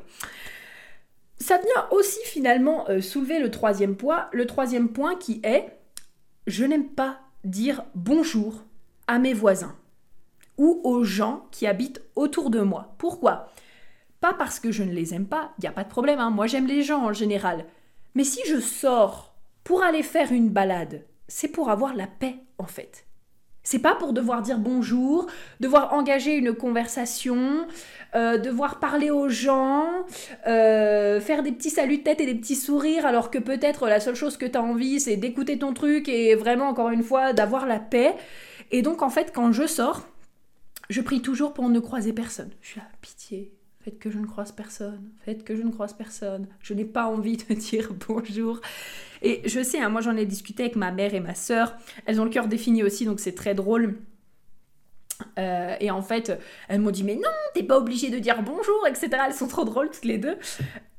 Ça 1.39 1.57
vient 1.57 1.87
aussi 1.91 2.19
finalement 2.25 2.89
euh, 2.89 3.01
soulever 3.01 3.39
le 3.39 3.51
troisième 3.51 3.95
point, 3.95 4.27
le 4.31 4.45
troisième 4.45 4.89
point 4.89 5.15
qui 5.15 5.39
est 5.43 5.77
je 6.47 6.63
n'aime 6.63 6.89
pas 6.89 7.19
dire 7.43 7.83
bonjour 7.93 8.63
à 9.07 9.19
mes 9.19 9.33
voisins 9.33 9.75
ou 10.57 10.81
aux 10.83 11.03
gens 11.03 11.47
qui 11.51 11.67
habitent 11.67 12.01
autour 12.15 12.49
de 12.49 12.61
moi. 12.61 12.95
Pourquoi? 12.97 13.49
Pas 14.21 14.33
parce 14.33 14.59
que 14.59 14.71
je 14.71 14.83
ne 14.83 14.91
les 14.91 15.13
aime 15.13 15.27
pas, 15.27 15.53
il 15.57 15.61
n'y 15.61 15.67
a 15.67 15.71
pas 15.71 15.83
de 15.83 15.89
problème, 15.89 16.19
hein. 16.19 16.31
moi 16.31 16.47
j'aime 16.47 16.67
les 16.67 16.83
gens 16.83 17.03
en 17.03 17.13
général. 17.13 17.65
Mais 18.15 18.23
si 18.23 18.41
je 18.47 18.59
sors 18.59 19.35
pour 19.63 19.83
aller 19.83 20.03
faire 20.03 20.31
une 20.31 20.49
balade, 20.49 21.05
c'est 21.27 21.49
pour 21.49 21.69
avoir 21.69 21.93
la 21.93 22.07
paix 22.07 22.35
en 22.57 22.65
fait. 22.65 23.06
C'est 23.69 23.79
pas 23.79 23.95
pour 23.95 24.13
devoir 24.13 24.43
dire 24.43 24.59
bonjour, 24.59 25.27
devoir 25.59 25.91
engager 25.91 26.37
une 26.37 26.53
conversation, 26.53 27.67
euh, 28.15 28.37
devoir 28.37 28.79
parler 28.79 29.11
aux 29.11 29.27
gens, 29.27 29.89
euh, 30.47 31.19
faire 31.19 31.43
des 31.43 31.51
petits 31.51 31.69
saluts 31.69 31.97
de 31.97 32.03
tête 32.03 32.21
et 32.21 32.25
des 32.25 32.35
petits 32.35 32.55
sourires, 32.55 33.05
alors 33.05 33.29
que 33.29 33.37
peut-être 33.37 33.89
la 33.89 33.99
seule 33.99 34.15
chose 34.15 34.37
que 34.37 34.45
tu 34.45 34.57
as 34.57 34.63
envie, 34.63 35.01
c'est 35.01 35.17
d'écouter 35.17 35.59
ton 35.59 35.73
truc 35.73 36.07
et 36.07 36.33
vraiment, 36.33 36.69
encore 36.69 36.91
une 36.91 37.03
fois, 37.03 37.33
d'avoir 37.33 37.65
la 37.65 37.77
paix. 37.77 38.15
Et 38.71 38.81
donc, 38.81 39.01
en 39.01 39.09
fait, 39.09 39.33
quand 39.35 39.51
je 39.51 39.67
sors, 39.67 40.07
je 40.89 41.01
prie 41.01 41.21
toujours 41.21 41.51
pour 41.51 41.67
ne 41.67 41.81
croiser 41.81 42.13
personne. 42.13 42.51
Je 42.61 42.69
suis 42.69 42.79
là, 42.79 42.85
pitié, 43.01 43.51
faites 43.87 43.99
que 43.99 44.11
je 44.11 44.19
ne 44.19 44.25
croise 44.25 44.51
personne, 44.51 45.11
faites 45.23 45.45
que 45.45 45.55
je 45.55 45.61
ne 45.61 45.71
croise 45.71 45.93
personne. 45.93 46.47
Je 46.59 46.73
n'ai 46.73 46.83
pas 46.83 47.05
envie 47.05 47.37
de 47.37 47.53
dire 47.53 47.93
bonjour. 48.05 48.59
Et 49.21 49.41
je 49.45 49.63
sais, 49.63 49.79
hein, 49.79 49.87
moi 49.87 50.01
j'en 50.01 50.17
ai 50.17 50.25
discuté 50.25 50.63
avec 50.63 50.75
ma 50.75 50.91
mère 50.91 51.13
et 51.13 51.21
ma 51.21 51.35
sœur. 51.35 51.73
Elles 52.05 52.19
ont 52.19 52.25
le 52.25 52.29
cœur 52.29 52.49
défini 52.49 52.83
aussi, 52.83 53.05
donc 53.05 53.21
c'est 53.21 53.33
très 53.33 53.55
drôle. 53.55 53.95
Euh, 55.39 55.77
et 55.79 55.89
en 55.89 56.01
fait, 56.01 56.37
elles 56.67 56.81
m'ont 56.81 56.91
dit 56.91 57.05
mais 57.05 57.15
non, 57.15 57.29
t'es 57.53 57.63
pas 57.63 57.77
obligé 57.77 58.09
de 58.09 58.19
dire 58.19 58.43
bonjour, 58.43 58.85
etc. 58.89 59.09
Elles 59.27 59.33
sont 59.33 59.47
trop 59.47 59.63
drôles 59.63 59.89
toutes 59.89 60.03
les 60.03 60.17
deux. 60.17 60.37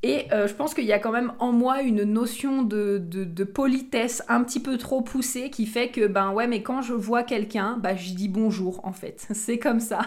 Et 0.05 0.27
euh, 0.33 0.47
je 0.47 0.55
pense 0.55 0.75
qu'il 0.75 0.85
y 0.85 0.93
a 0.93 1.01
quand 1.01 1.11
même 1.11 1.33
en 1.41 1.51
moi 1.51 1.83
une 1.83 2.05
notion 2.05 2.63
de, 2.63 3.03
de, 3.05 3.45
politesse 3.45 4.23
un 4.29 4.45
petit 4.45 4.61
peu 4.61 4.79
trop 4.79 5.03
poussée 5.03 5.51
qui 5.51 5.67
fait 5.67 5.89
que, 5.89 6.07
ben 6.07 6.31
ouais, 6.33 6.47
mais 6.47 6.63
quand 6.63 6.83
je 6.83 6.93
vois 6.93 7.25
quelqu'un, 7.25 7.77
bah 7.83 7.97
je 7.97 8.13
dis 8.13 8.29
bonjour 8.29 8.81
en 8.85 8.93
fait. 8.93 9.27
C'est 9.33 9.59
comme 9.59 9.81
ça. 9.81 10.03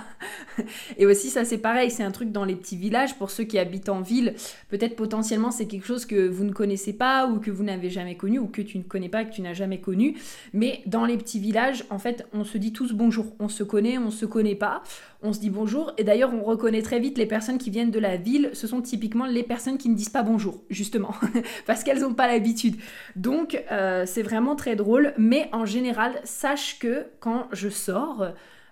Et 0.98 1.06
aussi, 1.06 1.30
ça 1.30 1.44
c'est 1.44 1.58
pareil, 1.58 1.92
c'est 1.92 2.04
un 2.04 2.12
truc 2.12 2.32
dans 2.32 2.46
les 2.46 2.56
petits 2.56 2.78
villages. 2.78 3.18
Pour 3.18 3.32
ceux 3.32 3.44
qui 3.44 3.60
habitent 3.60 3.90
en 3.90 4.00
ville, 4.00 4.36
peut-être 4.70 4.96
potentiellement 4.96 5.52
c'est 5.52 5.66
quelque 5.66 5.86
chose 5.86 6.06
que 6.06 6.26
vous 6.28 6.46
ne 6.46 6.54
connaissez 6.54 6.94
pas 6.94 7.28
ou 7.28 7.40
que 7.40 7.52
vous 7.52 7.64
n'avez 7.64 7.90
jamais 7.90 8.16
connu 8.16 8.40
ou 8.40 8.48
que 8.48 8.62
tu 8.62 8.78
ne 8.78 8.84
connais 8.84 9.10
pas, 9.10 9.26
que 9.26 9.34
tu 9.34 9.42
n'as 9.42 9.54
jamais 9.54 9.82
connu. 9.82 10.16
Mais 10.54 10.84
dans 10.86 11.04
les 11.04 11.18
petits 11.18 11.40
villages, 11.40 11.84
en 11.90 12.00
fait, 12.00 12.26
on 12.32 12.46
se 12.46 12.58
dit 12.58 12.72
tous 12.72 12.94
bonjour. 12.94 13.26
On 13.40 13.50
se 13.50 13.64
connaît, 13.64 13.98
on 13.98 14.12
se 14.12 14.26
connaît 14.26 14.56
pas. 14.56 14.84
On 15.22 15.34
se 15.34 15.40
dit 15.40 15.50
bonjour. 15.50 15.92
Et 15.98 16.04
d'ailleurs, 16.04 16.34
on 16.34 16.44
reconnaît 16.44 16.82
très 16.82 17.00
vite 17.00 17.18
les 17.18 17.26
personnes 17.26 17.58
qui 17.58 17.70
viennent 17.70 17.92
de 17.92 18.00
la 18.00 18.16
ville. 18.16 18.52
Ce 18.54 18.68
sont 18.68 18.82
typiquement 18.82 19.26
les 19.26 19.44
personnes 19.44 19.78
qui 19.82 19.90
ne 19.90 19.96
disent 19.96 20.10
pas 20.10 20.24
bonjour, 20.24 20.64
justement, 20.70 21.14
parce 21.66 21.84
qu'elles 21.84 22.02
n'ont 22.02 22.14
pas 22.14 22.28
l'habitude. 22.28 22.76
Donc, 23.16 23.62
euh, 23.72 24.06
c'est 24.06 24.22
vraiment 24.22 24.56
très 24.56 24.76
drôle, 24.76 25.14
mais 25.18 25.50
en 25.52 25.66
général, 25.66 26.14
sache 26.24 26.80
que 26.80 27.08
quand 27.20 27.48
je 27.52 27.68
sors, 27.68 28.28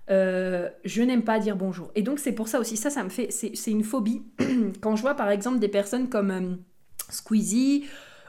euh, 0.09 0.69
je 0.85 1.01
n'aime 1.01 1.23
pas 1.23 1.39
dire 1.39 1.55
bonjour. 1.55 1.91
Et 1.95 2.03
donc, 2.03 2.19
c'est 2.19 2.31
pour 2.31 2.47
ça 2.47 2.59
aussi, 2.59 2.77
ça, 2.77 2.89
ça 2.89 3.03
me 3.03 3.09
fait, 3.09 3.31
c'est 3.31 3.71
une 3.71 3.83
phobie. 3.83 4.21
quand 4.81 4.95
je 4.95 5.01
vois 5.01 5.15
par 5.15 5.29
exemple 5.29 5.59
des 5.59 5.67
personnes 5.67 6.09
comme 6.09 6.31
euh, 6.31 6.55
Squeezie 7.09 7.85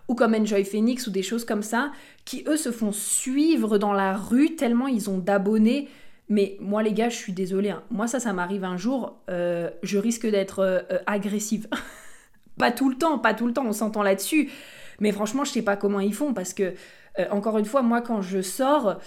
ou 0.08 0.14
comme 0.14 0.34
Enjoy 0.34 0.64
Phoenix 0.64 1.06
ou 1.06 1.10
des 1.10 1.22
choses 1.22 1.44
comme 1.44 1.62
ça, 1.62 1.92
qui 2.24 2.44
eux 2.48 2.56
se 2.56 2.72
font 2.72 2.92
suivre 2.92 3.78
dans 3.78 3.92
la 3.92 4.16
rue 4.16 4.56
tellement 4.56 4.88
ils 4.88 5.10
ont 5.10 5.18
d'abonnés. 5.18 5.88
Mais 6.28 6.56
moi, 6.60 6.82
les 6.82 6.92
gars, 6.92 7.08
je 7.08 7.16
suis 7.16 7.32
désolée. 7.32 7.70
Hein. 7.70 7.82
Moi, 7.90 8.06
ça, 8.06 8.20
ça 8.20 8.32
m'arrive 8.32 8.62
un 8.62 8.76
jour, 8.76 9.20
je 9.28 9.98
risque 9.98 10.30
d'être 10.30 10.86
agressive. 11.06 11.68
Pas 12.60 12.70
tout 12.70 12.88
le 12.88 12.96
temps, 12.96 13.18
pas 13.18 13.34
tout 13.34 13.46
le 13.46 13.52
temps, 13.52 13.66
on 13.66 13.72
s'entend 13.72 14.02
là-dessus. 14.02 14.50
Mais 15.00 15.12
franchement, 15.12 15.44
je 15.44 15.50
sais 15.50 15.62
pas 15.62 15.76
comment 15.76 16.00
ils 16.00 16.14
font 16.14 16.34
parce 16.34 16.54
que, 16.54 16.74
euh, 17.18 17.24
encore 17.30 17.58
une 17.58 17.64
fois, 17.64 17.82
moi, 17.82 18.02
quand 18.02 18.20
je 18.20 18.42
sors, 18.42 18.98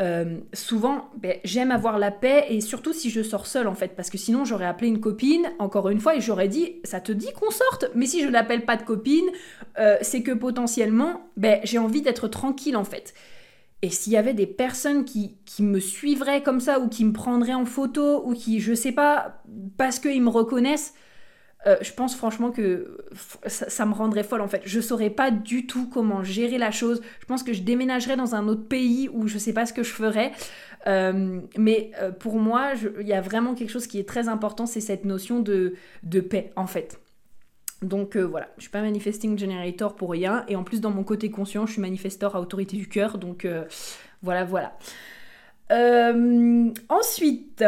euh, 0.00 0.38
souvent, 0.52 1.10
ben, 1.16 1.38
j'aime 1.42 1.72
avoir 1.72 1.98
la 1.98 2.12
paix 2.12 2.44
et 2.50 2.60
surtout 2.60 2.92
si 2.92 3.10
je 3.10 3.20
sors 3.22 3.46
seule 3.46 3.66
en 3.66 3.74
fait, 3.74 3.96
parce 3.96 4.10
que 4.10 4.18
sinon 4.18 4.44
j'aurais 4.44 4.66
appelé 4.66 4.88
une 4.88 5.00
copine, 5.00 5.50
encore 5.58 5.88
une 5.88 5.98
fois, 5.98 6.14
et 6.14 6.20
j'aurais 6.20 6.46
dit, 6.46 6.76
ça 6.84 7.00
te 7.00 7.10
dit 7.10 7.32
qu'on 7.32 7.50
sorte? 7.50 7.90
Mais 7.96 8.06
si 8.06 8.22
je 8.22 8.28
n'appelle 8.28 8.64
pas 8.64 8.76
de 8.76 8.82
copine, 8.82 9.28
euh, 9.80 9.96
c'est 10.02 10.22
que 10.22 10.32
potentiellement, 10.32 11.22
ben, 11.36 11.58
j'ai 11.64 11.78
envie 11.78 12.02
d'être 12.02 12.28
tranquille 12.28 12.76
en 12.76 12.84
fait. 12.84 13.12
Et 13.82 13.90
s'il 13.90 14.12
y 14.12 14.16
avait 14.16 14.34
des 14.34 14.46
personnes 14.46 15.04
qui, 15.04 15.36
qui, 15.44 15.62
me 15.62 15.80
suivraient 15.80 16.42
comme 16.42 16.60
ça, 16.60 16.80
ou 16.80 16.88
qui 16.88 17.04
me 17.04 17.12
prendraient 17.12 17.54
en 17.54 17.64
photo, 17.64 18.22
ou 18.24 18.34
qui, 18.34 18.60
je 18.60 18.74
sais 18.74 18.92
pas, 18.92 19.40
parce 19.76 20.00
qu'ils 20.00 20.22
me 20.22 20.30
reconnaissent, 20.30 20.94
euh, 21.66 21.76
je 21.80 21.92
pense 21.92 22.14
franchement 22.14 22.52
que 22.52 22.98
ça, 23.46 23.84
me 23.84 23.92
rendrait 23.92 24.22
folle 24.22 24.40
en 24.40 24.48
fait. 24.48 24.62
Je 24.64 24.80
saurais 24.80 25.10
pas 25.10 25.30
du 25.30 25.66
tout 25.66 25.88
comment 25.88 26.22
gérer 26.22 26.56
la 26.56 26.70
chose. 26.70 27.02
Je 27.20 27.26
pense 27.26 27.42
que 27.42 27.52
je 27.52 27.62
déménagerais 27.62 28.16
dans 28.16 28.34
un 28.34 28.46
autre 28.46 28.68
pays 28.68 29.08
où 29.12 29.26
je 29.26 29.38
sais 29.38 29.52
pas 29.52 29.66
ce 29.66 29.72
que 29.72 29.82
je 29.82 29.92
ferais. 29.92 30.32
Euh, 30.86 31.40
mais 31.56 31.90
euh, 32.00 32.12
pour 32.12 32.38
moi, 32.38 32.72
il 33.00 33.06
y 33.06 33.12
a 33.12 33.20
vraiment 33.20 33.54
quelque 33.54 33.70
chose 33.70 33.88
qui 33.88 33.98
est 33.98 34.08
très 34.08 34.28
important, 34.28 34.66
c'est 34.66 34.80
cette 34.80 35.04
notion 35.04 35.40
de, 35.40 35.74
paix 36.30 36.52
en 36.54 36.66
fait. 36.66 37.00
Donc 37.82 38.16
voilà, 38.16 38.48
je 38.56 38.62
suis 38.62 38.70
pas 38.70 38.82
manifesting 38.82 39.38
generator 39.38 39.96
pour 39.96 40.10
rien. 40.10 40.44
Et 40.48 40.56
en 40.56 40.62
plus, 40.62 40.80
dans 40.80 40.90
mon 40.90 41.04
côté 41.04 41.30
conscient, 41.30 41.66
je 41.66 41.72
suis 41.72 41.80
manifestor 41.80 42.36
à 42.36 42.40
autorité 42.40 42.76
du 42.76 42.88
cœur. 42.88 43.18
Donc 43.18 43.46
voilà, 44.22 44.44
voilà. 44.44 44.78
ensuite, 46.88 47.64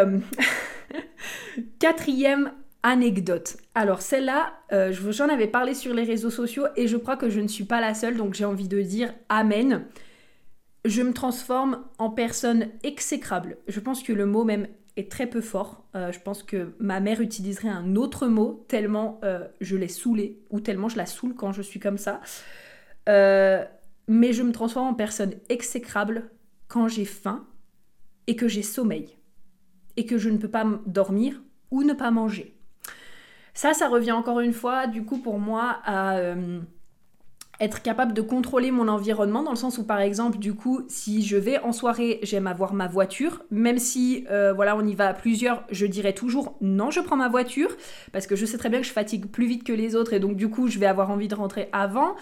quatrième 1.78 2.52
anecdote. 2.82 3.56
Alors 3.74 4.02
celle-là, 4.02 4.54
euh, 4.72 4.92
j'en 4.92 5.28
avais 5.28 5.46
parlé 5.46 5.74
sur 5.74 5.94
les 5.94 6.04
réseaux 6.04 6.30
sociaux 6.30 6.66
et 6.76 6.86
je 6.86 6.96
crois 6.96 7.16
que 7.16 7.28
je 7.28 7.40
ne 7.40 7.48
suis 7.48 7.64
pas 7.64 7.80
la 7.80 7.94
seule, 7.94 8.16
donc 8.16 8.34
j'ai 8.34 8.44
envie 8.44 8.68
de 8.68 8.80
dire 8.80 9.12
Amen. 9.28 9.84
Je 10.86 11.02
me 11.02 11.12
transforme 11.12 11.84
en 11.98 12.08
personne 12.08 12.68
exécrable. 12.82 13.58
Je 13.68 13.80
pense 13.80 14.02
que 14.02 14.14
le 14.14 14.24
mot 14.24 14.44
même 14.44 14.66
est 14.96 15.10
très 15.10 15.26
peu 15.26 15.42
fort. 15.42 15.84
Euh, 15.94 16.10
je 16.10 16.20
pense 16.20 16.42
que 16.42 16.74
ma 16.78 17.00
mère 17.00 17.20
utiliserait 17.20 17.68
un 17.68 17.96
autre 17.96 18.28
mot 18.28 18.64
tellement 18.66 19.20
euh, 19.24 19.46
je 19.60 19.76
l'ai 19.76 19.88
saoulée 19.88 20.40
ou 20.48 20.60
tellement 20.60 20.88
je 20.88 20.96
la 20.96 21.06
saoule 21.06 21.34
quand 21.34 21.52
je 21.52 21.62
suis 21.62 21.80
comme 21.80 21.98
ça. 21.98 22.20
mais 23.06 24.32
je 24.32 24.42
me 24.42 24.52
transforme 24.52 24.88
en 24.88 24.94
personne 24.94 25.34
exécrable 25.48 26.30
quand 26.68 26.88
j'ai 26.88 27.04
faim 27.04 27.46
et 28.26 28.36
que 28.36 28.48
j'ai 28.48 28.62
sommeil 28.62 29.16
et 29.96 30.06
que 30.06 30.18
je 30.18 30.30
ne 30.30 30.38
peux 30.38 30.50
pas 30.50 30.64
dormir 30.86 31.42
ou 31.70 31.82
ne 31.82 31.92
pas 31.92 32.10
manger. 32.10 32.59
Ça, 33.60 33.74
ça 33.74 33.88
revient 33.88 34.12
encore 34.12 34.40
une 34.40 34.54
fois, 34.54 34.86
du 34.86 35.04
coup, 35.04 35.18
pour 35.18 35.38
moi, 35.38 35.80
à 35.84 36.16
euh, 36.16 36.60
être 37.60 37.82
capable 37.82 38.14
de 38.14 38.22
contrôler 38.22 38.70
mon 38.70 38.88
environnement, 38.88 39.42
dans 39.42 39.50
le 39.50 39.56
sens 39.58 39.76
où, 39.76 39.84
par 39.84 40.00
exemple, 40.00 40.38
du 40.38 40.54
coup, 40.54 40.80
si 40.88 41.22
je 41.22 41.36
vais 41.36 41.58
en 41.58 41.72
soirée, 41.72 42.20
j'aime 42.22 42.46
avoir 42.46 42.72
ma 42.72 42.88
voiture, 42.88 43.42
même 43.50 43.78
si, 43.78 44.24
euh, 44.30 44.54
voilà, 44.54 44.78
on 44.78 44.86
y 44.86 44.94
va 44.94 45.08
à 45.08 45.12
plusieurs, 45.12 45.62
je 45.70 45.84
dirais 45.84 46.14
toujours 46.14 46.56
non, 46.62 46.90
je 46.90 47.00
prends 47.00 47.16
ma 47.16 47.28
voiture, 47.28 47.68
parce 48.12 48.26
que 48.26 48.34
je 48.34 48.46
sais 48.46 48.56
très 48.56 48.70
bien 48.70 48.80
que 48.80 48.86
je 48.86 48.92
fatigue 48.92 49.26
plus 49.26 49.44
vite 49.44 49.62
que 49.62 49.74
les 49.74 49.94
autres, 49.94 50.14
et 50.14 50.20
donc, 50.20 50.36
du 50.36 50.48
coup, 50.48 50.68
je 50.68 50.78
vais 50.78 50.86
avoir 50.86 51.10
envie 51.10 51.28
de 51.28 51.34
rentrer 51.34 51.68
avant. 51.74 52.16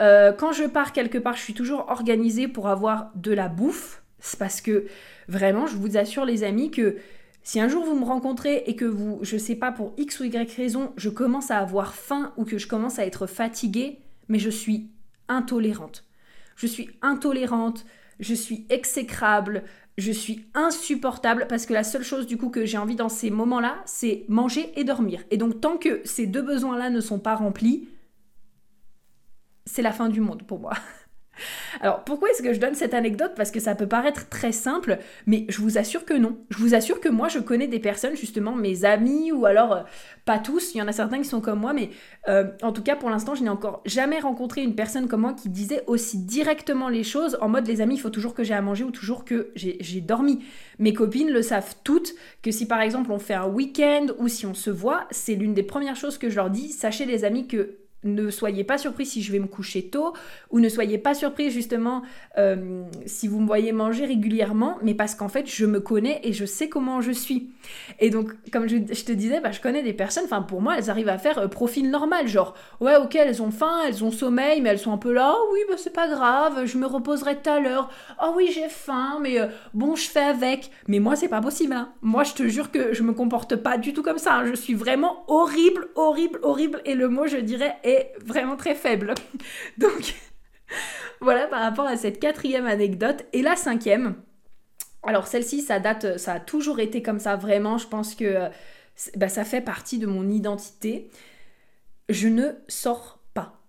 Euh, 0.00 0.32
quand 0.32 0.50
je 0.50 0.64
pars 0.64 0.90
quelque 0.92 1.18
part, 1.18 1.36
je 1.36 1.42
suis 1.42 1.54
toujours 1.54 1.86
organisée 1.90 2.48
pour 2.48 2.66
avoir 2.66 3.12
de 3.14 3.32
la 3.32 3.46
bouffe. 3.46 4.02
C'est 4.18 4.36
parce 4.36 4.60
que 4.60 4.86
vraiment, 5.28 5.68
je 5.68 5.76
vous 5.76 5.96
assure, 5.96 6.24
les 6.24 6.42
amis, 6.42 6.72
que 6.72 6.96
si 7.42 7.60
un 7.60 7.68
jour 7.68 7.84
vous 7.84 7.98
me 7.98 8.04
rencontrez 8.04 8.64
et 8.66 8.76
que 8.76 8.84
vous, 8.84 9.18
je 9.22 9.36
sais 9.36 9.56
pas 9.56 9.72
pour 9.72 9.92
X 9.96 10.20
ou 10.20 10.24
Y 10.24 10.54
raison, 10.54 10.92
je 10.96 11.08
commence 11.08 11.50
à 11.50 11.58
avoir 11.58 11.94
faim 11.94 12.32
ou 12.36 12.44
que 12.44 12.58
je 12.58 12.68
commence 12.68 12.98
à 12.98 13.06
être 13.06 13.26
fatiguée, 13.26 13.98
mais 14.28 14.38
je 14.38 14.50
suis 14.50 14.90
intolérante. 15.28 16.04
Je 16.54 16.66
suis 16.66 16.90
intolérante, 17.02 17.84
je 18.20 18.34
suis 18.34 18.66
exécrable, 18.68 19.64
je 19.98 20.12
suis 20.12 20.46
insupportable 20.54 21.46
parce 21.48 21.66
que 21.66 21.72
la 21.72 21.84
seule 21.84 22.04
chose 22.04 22.26
du 22.26 22.36
coup 22.36 22.48
que 22.48 22.64
j'ai 22.64 22.78
envie 22.78 22.96
dans 22.96 23.08
ces 23.08 23.30
moments-là, 23.30 23.82
c'est 23.86 24.24
manger 24.28 24.72
et 24.78 24.84
dormir. 24.84 25.22
Et 25.30 25.36
donc 25.36 25.60
tant 25.60 25.76
que 25.76 26.00
ces 26.04 26.26
deux 26.26 26.42
besoins-là 26.42 26.90
ne 26.90 27.00
sont 27.00 27.18
pas 27.18 27.34
remplis, 27.34 27.88
c'est 29.66 29.82
la 29.82 29.92
fin 29.92 30.08
du 30.08 30.20
monde 30.20 30.44
pour 30.44 30.60
moi. 30.60 30.74
Alors 31.80 32.04
pourquoi 32.04 32.30
est-ce 32.30 32.42
que 32.42 32.52
je 32.52 32.60
donne 32.60 32.74
cette 32.74 32.94
anecdote? 32.94 33.32
Parce 33.36 33.50
que 33.50 33.60
ça 33.60 33.74
peut 33.74 33.86
paraître 33.86 34.28
très 34.28 34.52
simple, 34.52 34.98
mais 35.26 35.46
je 35.48 35.60
vous 35.60 35.78
assure 35.78 36.04
que 36.04 36.14
non. 36.14 36.38
Je 36.50 36.58
vous 36.58 36.74
assure 36.74 37.00
que 37.00 37.08
moi 37.08 37.28
je 37.28 37.38
connais 37.38 37.66
des 37.66 37.78
personnes, 37.78 38.16
justement 38.16 38.54
mes 38.54 38.84
amis, 38.84 39.32
ou 39.32 39.46
alors 39.46 39.72
euh, 39.72 39.82
pas 40.24 40.38
tous, 40.38 40.74
il 40.74 40.78
y 40.78 40.82
en 40.82 40.88
a 40.88 40.92
certains 40.92 41.18
qui 41.18 41.24
sont 41.24 41.40
comme 41.40 41.60
moi, 41.60 41.72
mais 41.72 41.90
euh, 42.28 42.44
en 42.62 42.72
tout 42.72 42.82
cas 42.82 42.96
pour 42.96 43.10
l'instant 43.10 43.34
je 43.34 43.42
n'ai 43.42 43.48
encore 43.48 43.82
jamais 43.86 44.20
rencontré 44.20 44.62
une 44.62 44.74
personne 44.74 45.08
comme 45.08 45.22
moi 45.22 45.32
qui 45.32 45.48
disait 45.48 45.82
aussi 45.86 46.18
directement 46.18 46.88
les 46.88 47.04
choses 47.04 47.38
en 47.40 47.48
mode 47.48 47.66
les 47.66 47.80
amis 47.80 47.96
il 47.96 48.00
faut 48.00 48.10
toujours 48.10 48.34
que 48.34 48.44
j'ai 48.44 48.54
à 48.54 48.62
manger 48.62 48.84
ou 48.84 48.90
toujours 48.90 49.24
que 49.24 49.50
j'ai 49.56 50.00
dormi. 50.00 50.44
Mes 50.78 50.92
copines 50.92 51.30
le 51.30 51.42
savent 51.42 51.74
toutes 51.84 52.14
que 52.42 52.50
si 52.50 52.66
par 52.66 52.80
exemple 52.80 53.10
on 53.12 53.18
fait 53.18 53.34
un 53.34 53.46
week-end 53.46 54.06
ou 54.18 54.28
si 54.28 54.46
on 54.46 54.54
se 54.54 54.70
voit, 54.70 55.06
c'est 55.10 55.34
l'une 55.34 55.54
des 55.54 55.62
premières 55.62 55.96
choses 55.96 56.18
que 56.18 56.28
je 56.28 56.36
leur 56.36 56.50
dis, 56.50 56.68
sachez 56.68 57.04
les 57.04 57.24
amis 57.24 57.46
que 57.46 57.81
ne 58.04 58.30
soyez 58.30 58.64
pas 58.64 58.78
surpris 58.78 59.06
si 59.06 59.22
je 59.22 59.30
vais 59.32 59.38
me 59.38 59.46
coucher 59.46 59.88
tôt 59.88 60.12
ou 60.50 60.60
ne 60.60 60.68
soyez 60.68 60.98
pas 60.98 61.14
surpris 61.14 61.50
justement 61.50 62.02
euh, 62.38 62.82
si 63.06 63.28
vous 63.28 63.40
me 63.40 63.46
voyez 63.46 63.72
manger 63.72 64.06
régulièrement, 64.06 64.78
mais 64.82 64.94
parce 64.94 65.14
qu'en 65.14 65.28
fait 65.28 65.46
je 65.46 65.66
me 65.66 65.80
connais 65.80 66.20
et 66.24 66.32
je 66.32 66.44
sais 66.44 66.68
comment 66.68 67.00
je 67.00 67.12
suis. 67.12 67.50
Et 68.00 68.10
donc 68.10 68.32
comme 68.52 68.68
je, 68.68 68.76
te 68.76 69.12
disais, 69.12 69.40
bah, 69.40 69.52
je 69.52 69.60
connais 69.60 69.82
des 69.82 69.92
personnes, 69.92 70.24
enfin 70.24 70.42
pour 70.42 70.60
moi 70.60 70.74
elles 70.78 70.90
arrivent 70.90 71.08
à 71.08 71.18
faire 71.18 71.38
euh, 71.38 71.48
profil 71.48 71.90
normal, 71.90 72.26
genre 72.26 72.54
ouais 72.80 72.96
ok 72.96 73.14
elles 73.16 73.42
ont 73.42 73.50
faim, 73.50 73.82
elles 73.86 74.02
ont 74.04 74.10
sommeil, 74.10 74.60
mais 74.60 74.70
elles 74.70 74.78
sont 74.78 74.92
un 74.92 74.98
peu 74.98 75.12
là, 75.12 75.34
oh, 75.36 75.50
oui 75.52 75.60
bah 75.68 75.76
c'est 75.76 75.92
pas 75.92 76.08
grave, 76.08 76.64
je 76.64 76.78
me 76.78 76.86
reposerai 76.86 77.36
tout 77.36 77.50
à 77.50 77.60
l'heure, 77.60 77.90
oh 78.22 78.32
oui 78.36 78.50
j'ai 78.52 78.68
faim, 78.68 79.18
mais 79.20 79.40
euh, 79.40 79.46
bon 79.74 79.94
je 79.94 80.08
fais 80.08 80.20
avec. 80.20 80.70
Mais 80.88 80.98
moi 80.98 81.16
c'est 81.16 81.28
pas 81.28 81.40
possible, 81.40 81.72
hein. 81.72 81.92
moi 82.02 82.24
je 82.24 82.34
te 82.34 82.48
jure 82.48 82.70
que 82.70 82.92
je 82.92 83.02
me 83.02 83.12
comporte 83.12 83.56
pas 83.56 83.78
du 83.78 83.92
tout 83.92 84.02
comme 84.02 84.18
ça, 84.18 84.36
hein. 84.38 84.46
je 84.46 84.54
suis 84.54 84.74
vraiment 84.74 85.24
horrible, 85.28 85.88
horrible, 85.94 86.40
horrible, 86.42 86.80
et 86.84 86.94
le 86.94 87.08
mot 87.08 87.26
je 87.26 87.36
dirais 87.36 87.76
vraiment 88.24 88.56
très 88.56 88.74
faible. 88.74 89.14
Donc 89.78 90.14
voilà 91.20 91.46
par 91.46 91.60
rapport 91.60 91.86
à 91.86 91.96
cette 91.96 92.20
quatrième 92.20 92.66
anecdote. 92.66 93.24
Et 93.32 93.42
la 93.42 93.56
cinquième, 93.56 94.16
alors 95.02 95.26
celle-ci, 95.26 95.62
ça 95.62 95.80
date, 95.80 96.18
ça 96.18 96.34
a 96.34 96.40
toujours 96.40 96.80
été 96.80 97.02
comme 97.02 97.18
ça, 97.18 97.36
vraiment. 97.36 97.78
Je 97.78 97.88
pense 97.88 98.14
que 98.14 98.48
bah, 99.16 99.28
ça 99.28 99.44
fait 99.44 99.60
partie 99.60 99.98
de 99.98 100.06
mon 100.06 100.28
identité. 100.28 101.10
Je 102.08 102.28
ne 102.28 102.50
sors 102.68 103.20
pas. 103.34 103.60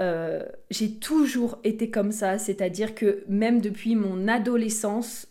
Euh, 0.00 0.44
j'ai 0.70 0.98
toujours 0.98 1.58
été 1.64 1.90
comme 1.90 2.12
ça, 2.12 2.38
c'est-à-dire 2.38 2.94
que 2.94 3.24
même 3.28 3.60
depuis 3.60 3.94
mon 3.94 4.26
adolescence, 4.28 5.26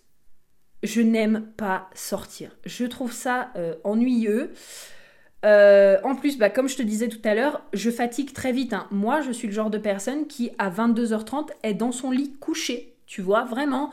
je 0.83 1.01
n'aime 1.01 1.51
pas 1.57 1.89
sortir. 1.93 2.55
Je 2.65 2.85
trouve 2.85 3.11
ça 3.11 3.51
euh, 3.55 3.75
ennuyeux. 3.83 4.53
Euh, 5.45 5.97
en 6.03 6.15
plus, 6.15 6.37
bah, 6.37 6.49
comme 6.49 6.67
je 6.67 6.75
te 6.75 6.83
disais 6.83 7.07
tout 7.07 7.21
à 7.23 7.33
l'heure, 7.33 7.61
je 7.73 7.89
fatigue 7.89 8.33
très 8.33 8.51
vite. 8.51 8.73
Hein. 8.73 8.87
Moi, 8.91 9.21
je 9.21 9.31
suis 9.31 9.47
le 9.47 9.53
genre 9.53 9.69
de 9.69 9.77
personne 9.77 10.27
qui, 10.27 10.51
à 10.57 10.69
22h30, 10.69 11.49
est 11.63 11.73
dans 11.73 11.91
son 11.91 12.11
lit 12.11 12.33
couché. 12.39 12.95
Tu 13.05 13.21
vois, 13.21 13.45
vraiment. 13.45 13.91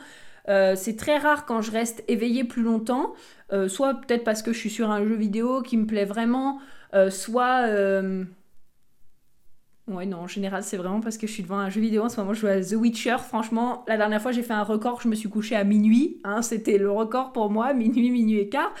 Euh, 0.49 0.75
c'est 0.75 0.95
très 0.95 1.17
rare 1.17 1.45
quand 1.45 1.61
je 1.61 1.71
reste 1.71 2.03
éveillée 2.07 2.43
plus 2.43 2.63
longtemps. 2.63 3.13
Euh, 3.53 3.67
soit 3.69 3.95
peut-être 3.95 4.23
parce 4.23 4.41
que 4.41 4.51
je 4.53 4.59
suis 4.59 4.69
sur 4.69 4.91
un 4.91 5.03
jeu 5.05 5.15
vidéo 5.15 5.61
qui 5.61 5.77
me 5.77 5.85
plaît 5.85 6.05
vraiment. 6.05 6.59
soit... 7.09 7.67
Ouais, 9.87 10.05
non, 10.05 10.17
en 10.17 10.27
général, 10.27 10.63
c'est 10.63 10.75
vraiment 10.75 10.99
parce 10.99 11.17
que 11.17 11.27
je 11.27 11.31
suis 11.31 11.43
devant 11.43 11.59
un 11.59 11.69
jeu 11.69 11.79
vidéo. 11.79 12.03
En 12.03 12.09
ce 12.09 12.19
moment, 12.19 12.33
je 12.33 12.41
joue 12.41 12.47
à 12.47 12.59
The 12.59 12.73
Witcher. 12.73 13.15
Franchement, 13.25 13.85
la 13.87 13.95
dernière 13.95 14.21
fois, 14.21 14.33
j'ai 14.33 14.43
fait 14.43 14.53
un 14.53 14.63
record. 14.63 14.99
Je 14.99 15.07
me 15.07 15.15
suis 15.15 15.29
couchée 15.29 15.55
à 15.55 15.63
minuit. 15.63 16.19
Hein. 16.25 16.41
C'était 16.41 16.77
le 16.77 16.91
record 16.91 17.31
pour 17.31 17.49
moi, 17.49 17.73
minuit, 17.73 18.11
minuit 18.11 18.39
et 18.39 18.49
quart. 18.49 18.73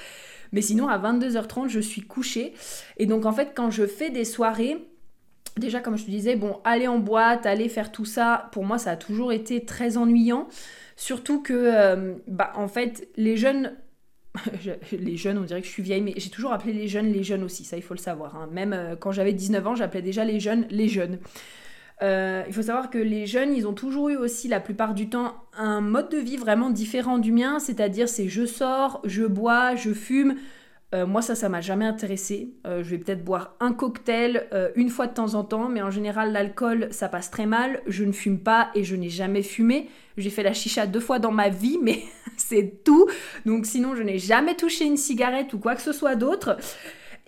Mais 0.51 0.61
sinon, 0.61 0.87
à 0.87 0.97
22h30, 0.97 1.69
je 1.69 1.79
suis 1.79 2.01
couchée. 2.01 2.53
Et 2.97 3.05
donc, 3.05 3.25
en 3.25 3.31
fait, 3.31 3.51
quand 3.55 3.69
je 3.69 3.85
fais 3.85 4.09
des 4.09 4.25
soirées, 4.25 4.77
déjà, 5.57 5.79
comme 5.79 5.97
je 5.97 6.05
te 6.05 6.11
disais, 6.11 6.35
bon, 6.35 6.59
aller 6.63 6.87
en 6.87 6.99
boîte, 6.99 7.45
aller 7.45 7.69
faire 7.69 7.91
tout 7.91 8.05
ça, 8.05 8.49
pour 8.51 8.65
moi, 8.65 8.77
ça 8.77 8.91
a 8.91 8.95
toujours 8.95 9.31
été 9.31 9.65
très 9.65 9.97
ennuyant. 9.97 10.47
Surtout 10.95 11.41
que, 11.41 11.53
euh, 11.53 12.15
bah, 12.27 12.51
en 12.55 12.67
fait, 12.67 13.07
les 13.17 13.37
jeunes 13.37 13.73
les 14.91 15.17
jeunes, 15.17 15.37
on 15.37 15.43
dirait 15.43 15.61
que 15.61 15.67
je 15.67 15.71
suis 15.71 15.83
vieille, 15.83 16.01
mais 16.01 16.13
j'ai 16.17 16.29
toujours 16.29 16.53
appelé 16.53 16.73
les 16.73 16.87
jeunes 16.87 17.11
les 17.11 17.23
jeunes 17.23 17.43
aussi, 17.43 17.63
ça 17.63 17.77
il 17.77 17.83
faut 17.83 17.93
le 17.93 17.99
savoir. 17.99 18.35
Hein. 18.35 18.49
Même 18.51 18.73
euh, 18.73 18.95
quand 18.95 19.11
j'avais 19.11 19.33
19 19.33 19.67
ans, 19.67 19.75
j'appelais 19.75 20.01
déjà 20.01 20.23
les 20.25 20.39
jeunes 20.39 20.67
les 20.69 20.87
jeunes. 20.87 21.19
Euh, 22.03 22.43
il 22.47 22.53
faut 22.53 22.61
savoir 22.61 22.89
que 22.89 22.97
les 22.97 23.25
jeunes, 23.25 23.53
ils 23.53 23.67
ont 23.67 23.73
toujours 23.73 24.09
eu 24.09 24.15
aussi 24.15 24.47
la 24.47 24.59
plupart 24.59 24.93
du 24.93 25.09
temps 25.09 25.35
un 25.57 25.81
mode 25.81 26.09
de 26.09 26.17
vie 26.17 26.37
vraiment 26.37 26.69
différent 26.69 27.17
du 27.17 27.31
mien, 27.31 27.59
c'est-à-dire 27.59 28.07
c'est 28.07 28.27
je 28.27 28.45
sors, 28.45 29.01
je 29.03 29.23
bois, 29.23 29.75
je 29.75 29.93
fume. 29.93 30.35
Euh, 30.95 31.05
moi 31.05 31.21
ça, 31.21 31.35
ça 31.35 31.49
m'a 31.49 31.59
jamais 31.59 31.85
intéressé. 31.85 32.53
Euh, 32.65 32.83
je 32.83 32.91
vais 32.91 32.97
peut-être 32.99 33.25
boire 33.25 33.55
un 33.59 33.73
cocktail 33.73 34.47
une 34.75 34.89
fois 34.89 35.07
de 35.07 35.13
temps 35.13 35.33
en 35.33 35.43
temps, 35.43 35.67
mais 35.69 35.81
en 35.81 35.89
général 35.89 36.31
l'alcool 36.31 36.87
ça 36.91 37.09
passe 37.09 37.31
très 37.31 37.47
mal. 37.47 37.81
Je 37.87 38.03
ne 38.03 38.11
fume 38.11 38.39
pas 38.39 38.69
et 38.75 38.83
je 38.83 38.95
n'ai 38.95 39.09
jamais 39.09 39.41
fumé. 39.41 39.89
J'ai 40.17 40.29
fait 40.29 40.43
la 40.43 40.53
chicha 40.53 40.85
deux 40.85 40.99
fois 40.99 41.19
dans 41.19 41.31
ma 41.31 41.49
vie, 41.49 41.79
mais 41.81 42.03
c'est 42.37 42.83
tout. 42.83 43.07
Donc 43.45 43.65
sinon 43.65 43.95
je 43.95 44.03
n'ai 44.03 44.19
jamais 44.19 44.55
touché 44.55 44.85
une 44.85 44.97
cigarette 44.97 45.51
ou 45.53 45.59
quoi 45.59 45.75
que 45.75 45.81
ce 45.81 45.93
soit 45.93 46.15
d'autre. 46.15 46.57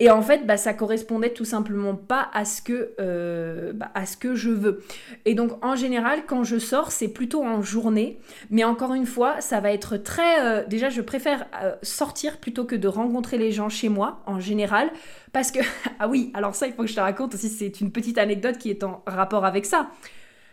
Et 0.02 0.10
en 0.10 0.22
fait, 0.22 0.46
bah, 0.46 0.56
ça 0.56 0.72
correspondait 0.72 1.34
tout 1.34 1.44
simplement 1.44 1.94
pas 1.94 2.30
à 2.32 2.46
ce, 2.46 2.62
que, 2.62 2.94
euh, 2.98 3.74
bah, 3.74 3.90
à 3.94 4.06
ce 4.06 4.16
que 4.16 4.34
je 4.34 4.48
veux. 4.48 4.82
Et 5.26 5.34
donc, 5.34 5.62
en 5.62 5.76
général, 5.76 6.24
quand 6.26 6.42
je 6.42 6.58
sors, 6.58 6.90
c'est 6.90 7.08
plutôt 7.08 7.44
en 7.44 7.60
journée. 7.60 8.18
Mais 8.48 8.64
encore 8.64 8.94
une 8.94 9.04
fois, 9.04 9.42
ça 9.42 9.60
va 9.60 9.70
être 9.72 9.98
très... 9.98 10.40
Euh, 10.42 10.66
déjà, 10.66 10.88
je 10.88 11.02
préfère 11.02 11.46
euh, 11.62 11.76
sortir 11.82 12.38
plutôt 12.38 12.64
que 12.64 12.74
de 12.74 12.88
rencontrer 12.88 13.36
les 13.36 13.52
gens 13.52 13.68
chez 13.68 13.90
moi, 13.90 14.22
en 14.24 14.40
général. 14.40 14.90
Parce 15.32 15.50
que... 15.50 15.60
ah 15.98 16.08
oui, 16.08 16.30
alors 16.32 16.54
ça, 16.54 16.66
il 16.66 16.72
faut 16.72 16.82
que 16.82 16.88
je 16.88 16.96
te 16.96 17.00
raconte 17.00 17.34
aussi, 17.34 17.50
c'est 17.50 17.82
une 17.82 17.92
petite 17.92 18.16
anecdote 18.16 18.56
qui 18.56 18.70
est 18.70 18.82
en 18.82 19.02
rapport 19.06 19.44
avec 19.44 19.66
ça. 19.66 19.90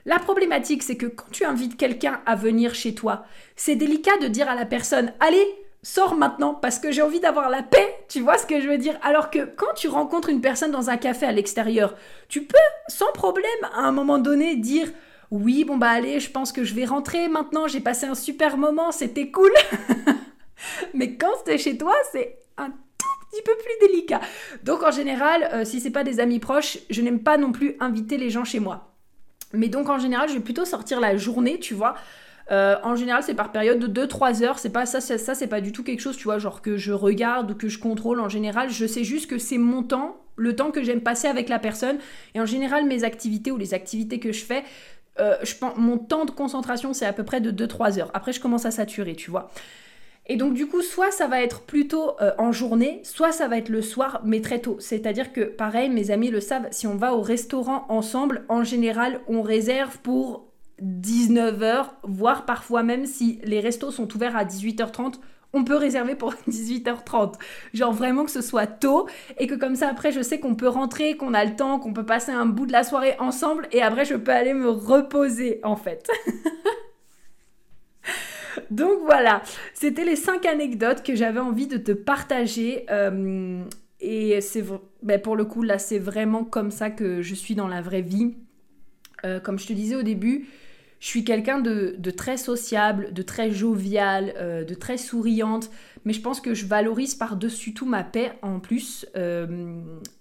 La 0.05 0.19
problématique, 0.19 0.83
c'est 0.83 0.97
que 0.97 1.05
quand 1.05 1.31
tu 1.31 1.45
invites 1.45 1.77
quelqu'un 1.77 2.19
à 2.25 2.35
venir 2.35 2.75
chez 2.75 2.93
toi, 2.93 3.25
c'est 3.55 3.75
délicat 3.75 4.17
de 4.21 4.27
dire 4.27 4.49
à 4.49 4.55
la 4.55 4.65
personne, 4.65 5.13
allez, 5.21 5.45
sors 5.87 6.15
maintenant 6.15 6.53
parce 6.53 6.79
que 6.79 6.91
j'ai 6.91 7.01
envie 7.01 7.21
d'avoir 7.21 7.49
la 7.49 7.63
paix, 7.63 7.95
tu 8.09 8.19
vois 8.19 8.37
ce 8.37 8.45
que 8.45 8.59
je 8.59 8.67
veux 8.67 8.77
dire? 8.77 8.99
Alors 9.03 9.31
que 9.31 9.45
quand 9.45 9.73
tu 9.73 9.87
rencontres 9.87 10.27
une 10.27 10.41
personne 10.41 10.71
dans 10.71 10.89
un 10.89 10.97
café 10.97 11.25
à 11.25 11.31
l'extérieur, 11.31 11.95
tu 12.27 12.43
peux 12.43 12.57
sans 12.89 13.11
problème 13.13 13.45
à 13.73 13.79
un 13.79 13.93
moment 13.93 14.17
donné 14.17 14.57
dire 14.57 14.89
oui, 15.31 15.63
bon 15.63 15.77
bah 15.77 15.89
allez, 15.89 16.19
je 16.19 16.29
pense 16.29 16.51
que 16.51 16.65
je 16.65 16.73
vais 16.73 16.83
rentrer 16.83 17.29
maintenant, 17.29 17.67
j'ai 17.67 17.79
passé 17.79 18.05
un 18.05 18.15
super 18.15 18.57
moment, 18.57 18.91
c'était 18.91 19.31
cool. 19.31 19.51
Mais 20.93 21.15
quand 21.15 21.31
c'est 21.45 21.57
chez 21.57 21.77
toi, 21.77 21.95
c'est 22.11 22.37
un 22.57 22.69
tout 22.69 23.29
petit 23.31 23.41
peu 23.43 23.53
plus 23.55 23.87
délicat. 23.87 24.19
Donc 24.63 24.83
en 24.83 24.91
général, 24.91 25.49
euh, 25.53 25.63
si 25.63 25.79
c'est 25.79 25.91
pas 25.91 26.03
des 26.03 26.19
amis 26.19 26.39
proches, 26.39 26.79
je 26.89 27.01
n'aime 27.01 27.23
pas 27.23 27.37
non 27.37 27.53
plus 27.53 27.77
inviter 27.79 28.17
les 28.17 28.29
gens 28.29 28.43
chez 28.43 28.59
moi. 28.59 28.93
Mais 29.53 29.69
donc 29.69 29.87
en 29.87 29.99
général, 29.99 30.27
je 30.27 30.33
vais 30.33 30.41
plutôt 30.41 30.65
sortir 30.65 30.99
la 30.99 31.15
journée, 31.15 31.59
tu 31.59 31.73
vois. 31.73 31.95
Euh, 32.51 32.77
en 32.83 32.95
général, 32.95 33.23
c'est 33.23 33.33
par 33.33 33.51
période 33.51 33.79
de 33.79 34.05
2-3 34.05 34.43
heures. 34.43 34.59
C'est 34.59 34.69
pas 34.69 34.85
ça, 34.85 35.01
ça, 35.01 35.17
ça 35.17 35.35
c'est 35.35 35.47
pas 35.47 35.61
du 35.61 35.71
tout 35.71 35.83
quelque 35.83 35.99
chose, 35.99 36.17
tu 36.17 36.25
vois, 36.25 36.37
genre 36.37 36.61
que 36.61 36.77
je 36.77 36.93
regarde 36.93 37.51
ou 37.51 37.55
que 37.55 37.67
je 37.67 37.79
contrôle. 37.79 38.19
En 38.19 38.29
général, 38.29 38.69
je 38.69 38.85
sais 38.85 39.03
juste 39.03 39.29
que 39.29 39.37
c'est 39.37 39.57
mon 39.57 39.83
temps, 39.83 40.17
le 40.35 40.55
temps 40.55 40.71
que 40.71 40.83
j'aime 40.83 41.01
passer 41.01 41.27
avec 41.27 41.49
la 41.49 41.59
personne. 41.59 41.97
Et 42.35 42.39
en 42.39 42.45
général, 42.45 42.85
mes 42.85 43.03
activités 43.03 43.51
ou 43.51 43.57
les 43.57 43.73
activités 43.73 44.19
que 44.19 44.31
je 44.31 44.45
fais, 44.45 44.63
euh, 45.19 45.35
je 45.43 45.55
pense, 45.55 45.75
mon 45.77 45.97
temps 45.97 46.25
de 46.25 46.31
concentration, 46.31 46.93
c'est 46.93 47.05
à 47.05 47.13
peu 47.13 47.23
près 47.23 47.41
de 47.41 47.51
2-3 47.51 47.99
heures. 47.99 48.11
Après, 48.13 48.31
je 48.31 48.39
commence 48.39 48.65
à 48.65 48.71
saturer, 48.71 49.15
tu 49.15 49.31
vois. 49.31 49.49
Et 50.29 50.35
donc 50.35 50.53
du 50.53 50.67
coup, 50.67 50.81
soit 50.81 51.11
ça 51.11 51.27
va 51.27 51.41
être 51.41 51.61
plutôt 51.61 52.19
euh, 52.21 52.33
en 52.37 52.51
journée, 52.51 52.99
soit 53.03 53.31
ça 53.31 53.47
va 53.47 53.57
être 53.57 53.69
le 53.69 53.81
soir, 53.81 54.21
mais 54.25 54.41
très 54.41 54.59
tôt. 54.59 54.75
C'est-à-dire 54.79 55.31
que, 55.31 55.41
pareil, 55.41 55.89
mes 55.89 56.11
amis 56.11 56.29
le 56.29 56.41
savent, 56.41 56.67
si 56.71 56.85
on 56.85 56.95
va 56.95 57.15
au 57.15 57.21
restaurant 57.21 57.85
ensemble, 57.87 58.43
en 58.49 58.63
général, 58.63 59.21
on 59.27 59.41
réserve 59.41 59.99
pour 59.99 60.46
19h, 60.81 61.85
voire 62.03 62.45
parfois 62.45 62.83
même 62.83 63.05
si 63.05 63.39
les 63.43 63.59
restos 63.59 63.91
sont 63.91 64.13
ouverts 64.15 64.35
à 64.35 64.45
18h30, 64.45 65.15
on 65.53 65.63
peut 65.63 65.75
réserver 65.75 66.15
pour 66.15 66.33
18h30. 66.49 67.35
Genre 67.73 67.93
vraiment 67.93 68.25
que 68.25 68.31
ce 68.31 68.41
soit 68.41 68.67
tôt 68.67 69.07
et 69.37 69.47
que 69.47 69.55
comme 69.55 69.75
ça 69.75 69.89
après 69.89 70.11
je 70.11 70.21
sais 70.21 70.39
qu'on 70.39 70.55
peut 70.55 70.67
rentrer, 70.67 71.17
qu'on 71.17 71.33
a 71.33 71.45
le 71.45 71.55
temps, 71.55 71.79
qu'on 71.79 71.93
peut 71.93 72.05
passer 72.05 72.31
un 72.31 72.45
bout 72.45 72.65
de 72.65 72.71
la 72.71 72.83
soirée 72.83 73.15
ensemble 73.19 73.67
et 73.71 73.81
après 73.81 74.05
je 74.05 74.15
peux 74.15 74.31
aller 74.31 74.53
me 74.53 74.69
reposer 74.69 75.59
en 75.63 75.75
fait. 75.75 76.09
Donc 78.71 78.99
voilà, 79.05 79.41
c'était 79.73 80.03
les 80.03 80.15
5 80.15 80.45
anecdotes 80.45 81.03
que 81.03 81.15
j'avais 81.15 81.39
envie 81.39 81.67
de 81.67 81.77
te 81.77 81.91
partager. 81.91 82.85
Euh, 82.89 83.63
et 83.99 84.41
c'est 84.41 84.63
ben 85.01 85.19
pour 85.19 85.35
le 85.35 85.45
coup 85.45 85.63
là 85.63 85.79
c'est 85.79 85.97
vraiment 85.97 86.43
comme 86.43 86.69
ça 86.69 86.91
que 86.91 87.23
je 87.23 87.33
suis 87.33 87.55
dans 87.55 87.67
la 87.67 87.81
vraie 87.81 88.01
vie. 88.01 88.35
Euh, 89.25 89.39
comme 89.39 89.57
je 89.57 89.65
te 89.65 89.73
disais 89.73 89.95
au 89.95 90.03
début, 90.03 90.47
je 90.99 91.07
suis 91.07 91.23
quelqu'un 91.23 91.59
de, 91.59 92.11
très 92.11 92.37
sociable, 92.37 93.13
de 93.13 93.21
très 93.21 93.51
jovial, 93.51 94.33
euh, 94.37 94.63
de 94.63 94.73
très 94.73 94.97
souriante, 94.97 95.69
mais 96.05 96.13
je 96.13 96.21
pense 96.21 96.41
que 96.41 96.53
je 96.53 96.65
valorise 96.65 97.15
par-dessus 97.15 97.73
tout 97.73 97.85
ma 97.85 98.03
paix 98.03 98.33
en 98.41 98.59
plus, 98.59 99.05
euh, 99.15 99.79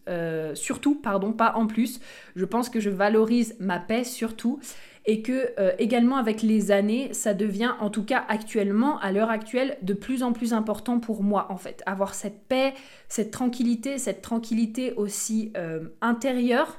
euh, 0.09 0.55
surtout, 0.55 0.97
pardon, 0.97 1.33
pas 1.33 1.55
en 1.55 1.67
plus, 1.67 2.01
je 2.35 2.45
pense 2.45 2.69
que 2.69 2.81
je 2.81 2.91
valorise 2.91 3.57
ma 3.59 3.79
paix 3.79 4.05
surtout, 4.05 4.61
et 5.09 5.23
que 5.23 5.53
également 5.79 6.17
avec 6.17 6.43
les 6.43 6.73
années, 6.73 7.15
ça 7.15 7.33
devient 7.33 7.75
en 7.79 7.91
tout 7.91 8.03
cas 8.03 8.25
actuellement, 8.29 8.99
à 8.99 9.13
l'heure 9.13 9.31
actuelle, 9.31 9.79
de 9.83 9.95
plus 9.95 10.25
en 10.25 10.33
plus 10.33 10.53
important 10.53 10.99
pour 10.99 11.23
moi 11.23 11.47
en 11.49 11.57
fait. 11.57 11.81
Avoir 11.87 12.13
cette 12.13 12.41
paix, 12.49 12.75
cette 13.07 13.31
tranquillité, 13.31 13.99
cette 13.99 14.21
tranquillité 14.21 14.95
aussi 14.95 15.53
intérieure 16.01 16.77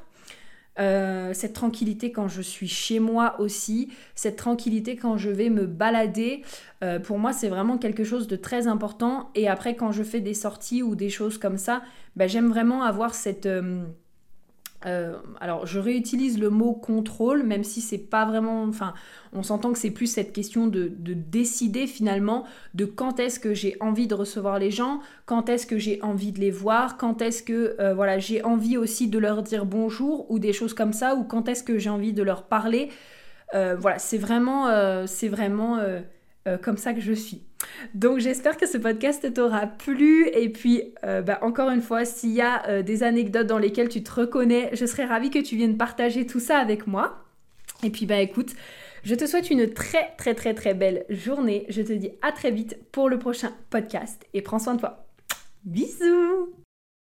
euh, 0.80 1.34
cette 1.34 1.54
tranquillité 1.54 2.12
quand 2.12 2.28
je 2.28 2.42
suis 2.42 2.68
chez 2.68 3.00
moi 3.00 3.40
aussi, 3.40 3.90
cette 4.16 4.36
tranquillité 4.36 4.96
quand 4.96 5.18
je 5.18 5.30
vais 5.30 5.50
me 5.50 5.66
balader, 5.66 6.44
euh, 6.84 7.00
pour 7.00 7.20
moi 7.20 7.34
c'est 7.34 7.50
vraiment 7.50 7.78
quelque 7.78 8.04
chose 8.04 8.28
de 8.28 8.36
très 8.36 8.68
important. 8.68 9.30
Et 9.36 9.48
après 9.48 9.76
quand 9.76 9.92
je 9.92 10.04
fais 10.04 10.22
des 10.22 10.34
sorties 10.34 10.84
ou 10.84 10.96
des 10.96 11.10
choses 11.10 11.38
comme 11.38 11.58
ça, 11.58 11.82
ben, 12.16 12.28
j'aime 12.28 12.50
vraiment 12.50 12.84
avoir 12.84 13.14
cette... 13.16 13.46
Euh, 13.46 13.84
euh, 14.86 15.18
alors, 15.40 15.66
je 15.66 15.80
réutilise 15.80 16.40
le 16.40 16.50
mot 16.50 16.74
contrôle, 16.74 17.44
même 17.44 17.64
si 17.64 17.82
c'est 17.82 17.98
pas 17.98 18.26
vraiment. 18.26 18.64
Enfin, 18.64 18.94
on 19.34 19.42
s'entend 19.42 19.74
que 19.74 19.80
c'est 19.80 19.92
plus 19.92 20.08
cette 20.08 20.34
question 20.34 20.68
de, 20.68 20.92
décider 20.98 21.88
finalement 21.88 22.46
de 22.76 22.86
quand 22.86 23.20
est-ce 23.20 23.40
que 23.40 23.54
j'ai 23.54 23.76
envie 23.80 24.08
de 24.08 24.14
recevoir 24.14 24.60
les 24.60 24.70
gens, 24.70 25.02
quand 25.26 25.50
est-ce 25.50 25.66
que 25.66 25.80
j'ai 25.80 26.02
envie 26.04 26.32
de 26.32 26.40
les 26.40 26.52
voir, 26.52 26.98
quand 26.98 27.22
est-ce 27.22 27.42
que 27.44 27.76
euh, 27.80 27.94
voilà 27.94 28.20
j'ai 28.20 28.44
envie 28.44 28.78
aussi 28.78 29.08
de 29.08 29.18
leur 29.18 29.42
dire 29.42 29.66
bonjour 29.66 30.30
ou 30.30 30.38
des 30.40 30.54
choses 30.54 30.74
comme 30.74 30.94
ça, 30.94 31.16
ou 31.16 31.24
quand 31.24 31.50
est-ce 31.50 31.64
que 31.64 31.78
j'ai 31.80 31.90
envie 31.90 32.14
de 32.14 32.24
leur 32.24 32.44
parler. 32.44 32.90
Euh, 33.56 33.76
voilà, 33.80 33.98
c'est 33.98 34.18
vraiment, 34.18 34.68
c'est 35.08 35.30
vraiment 35.30 35.80
comme 36.56 36.78
ça 36.78 36.94
que 36.94 37.02
je 37.02 37.12
suis. 37.12 37.42
Donc 37.94 38.20
j'espère 38.20 38.58
que 38.58 38.68
ce 38.68 38.78
podcast 38.78 39.34
t'aura 39.34 39.68
plu 39.68 40.28
et 40.28 40.50
puis 40.50 40.94
euh, 41.04 41.22
bah, 41.22 41.40
encore 41.42 41.70
une 41.70 41.82
fois 41.82 42.06
s'il 42.06 42.32
y 42.32 42.42
a 42.42 42.68
euh, 42.68 42.82
des 42.84 43.04
anecdotes 43.04 43.48
dans 43.48 43.58
lesquelles 43.58 43.90
tu 43.90 44.04
te 44.04 44.12
reconnais, 44.12 44.70
je 44.74 44.86
serais 44.86 45.06
ravie 45.06 45.30
que 45.30 45.40
tu 45.40 45.56
viennes 45.56 45.78
partager 45.78 46.26
tout 46.26 46.40
ça 46.40 46.58
avec 46.60 46.88
moi. 46.88 47.24
Et 47.84 47.90
puis 47.90 48.06
bah 48.06 48.20
écoute, 48.20 48.54
je 49.04 49.16
te 49.16 49.26
souhaite 49.26 49.50
une 49.50 49.74
très 49.74 50.16
très 50.18 50.34
très 50.34 50.54
très 50.54 50.74
belle 50.74 51.06
journée. 51.10 51.66
Je 51.70 51.82
te 51.82 51.94
dis 51.94 52.12
à 52.22 52.32
très 52.32 52.52
vite 52.52 52.78
pour 52.92 53.10
le 53.10 53.20
prochain 53.20 53.52
podcast 53.70 54.26
et 54.34 54.42
prends 54.42 54.60
soin 54.60 54.76
de 54.76 54.80
toi. 54.80 55.08
Bisous 55.66 56.67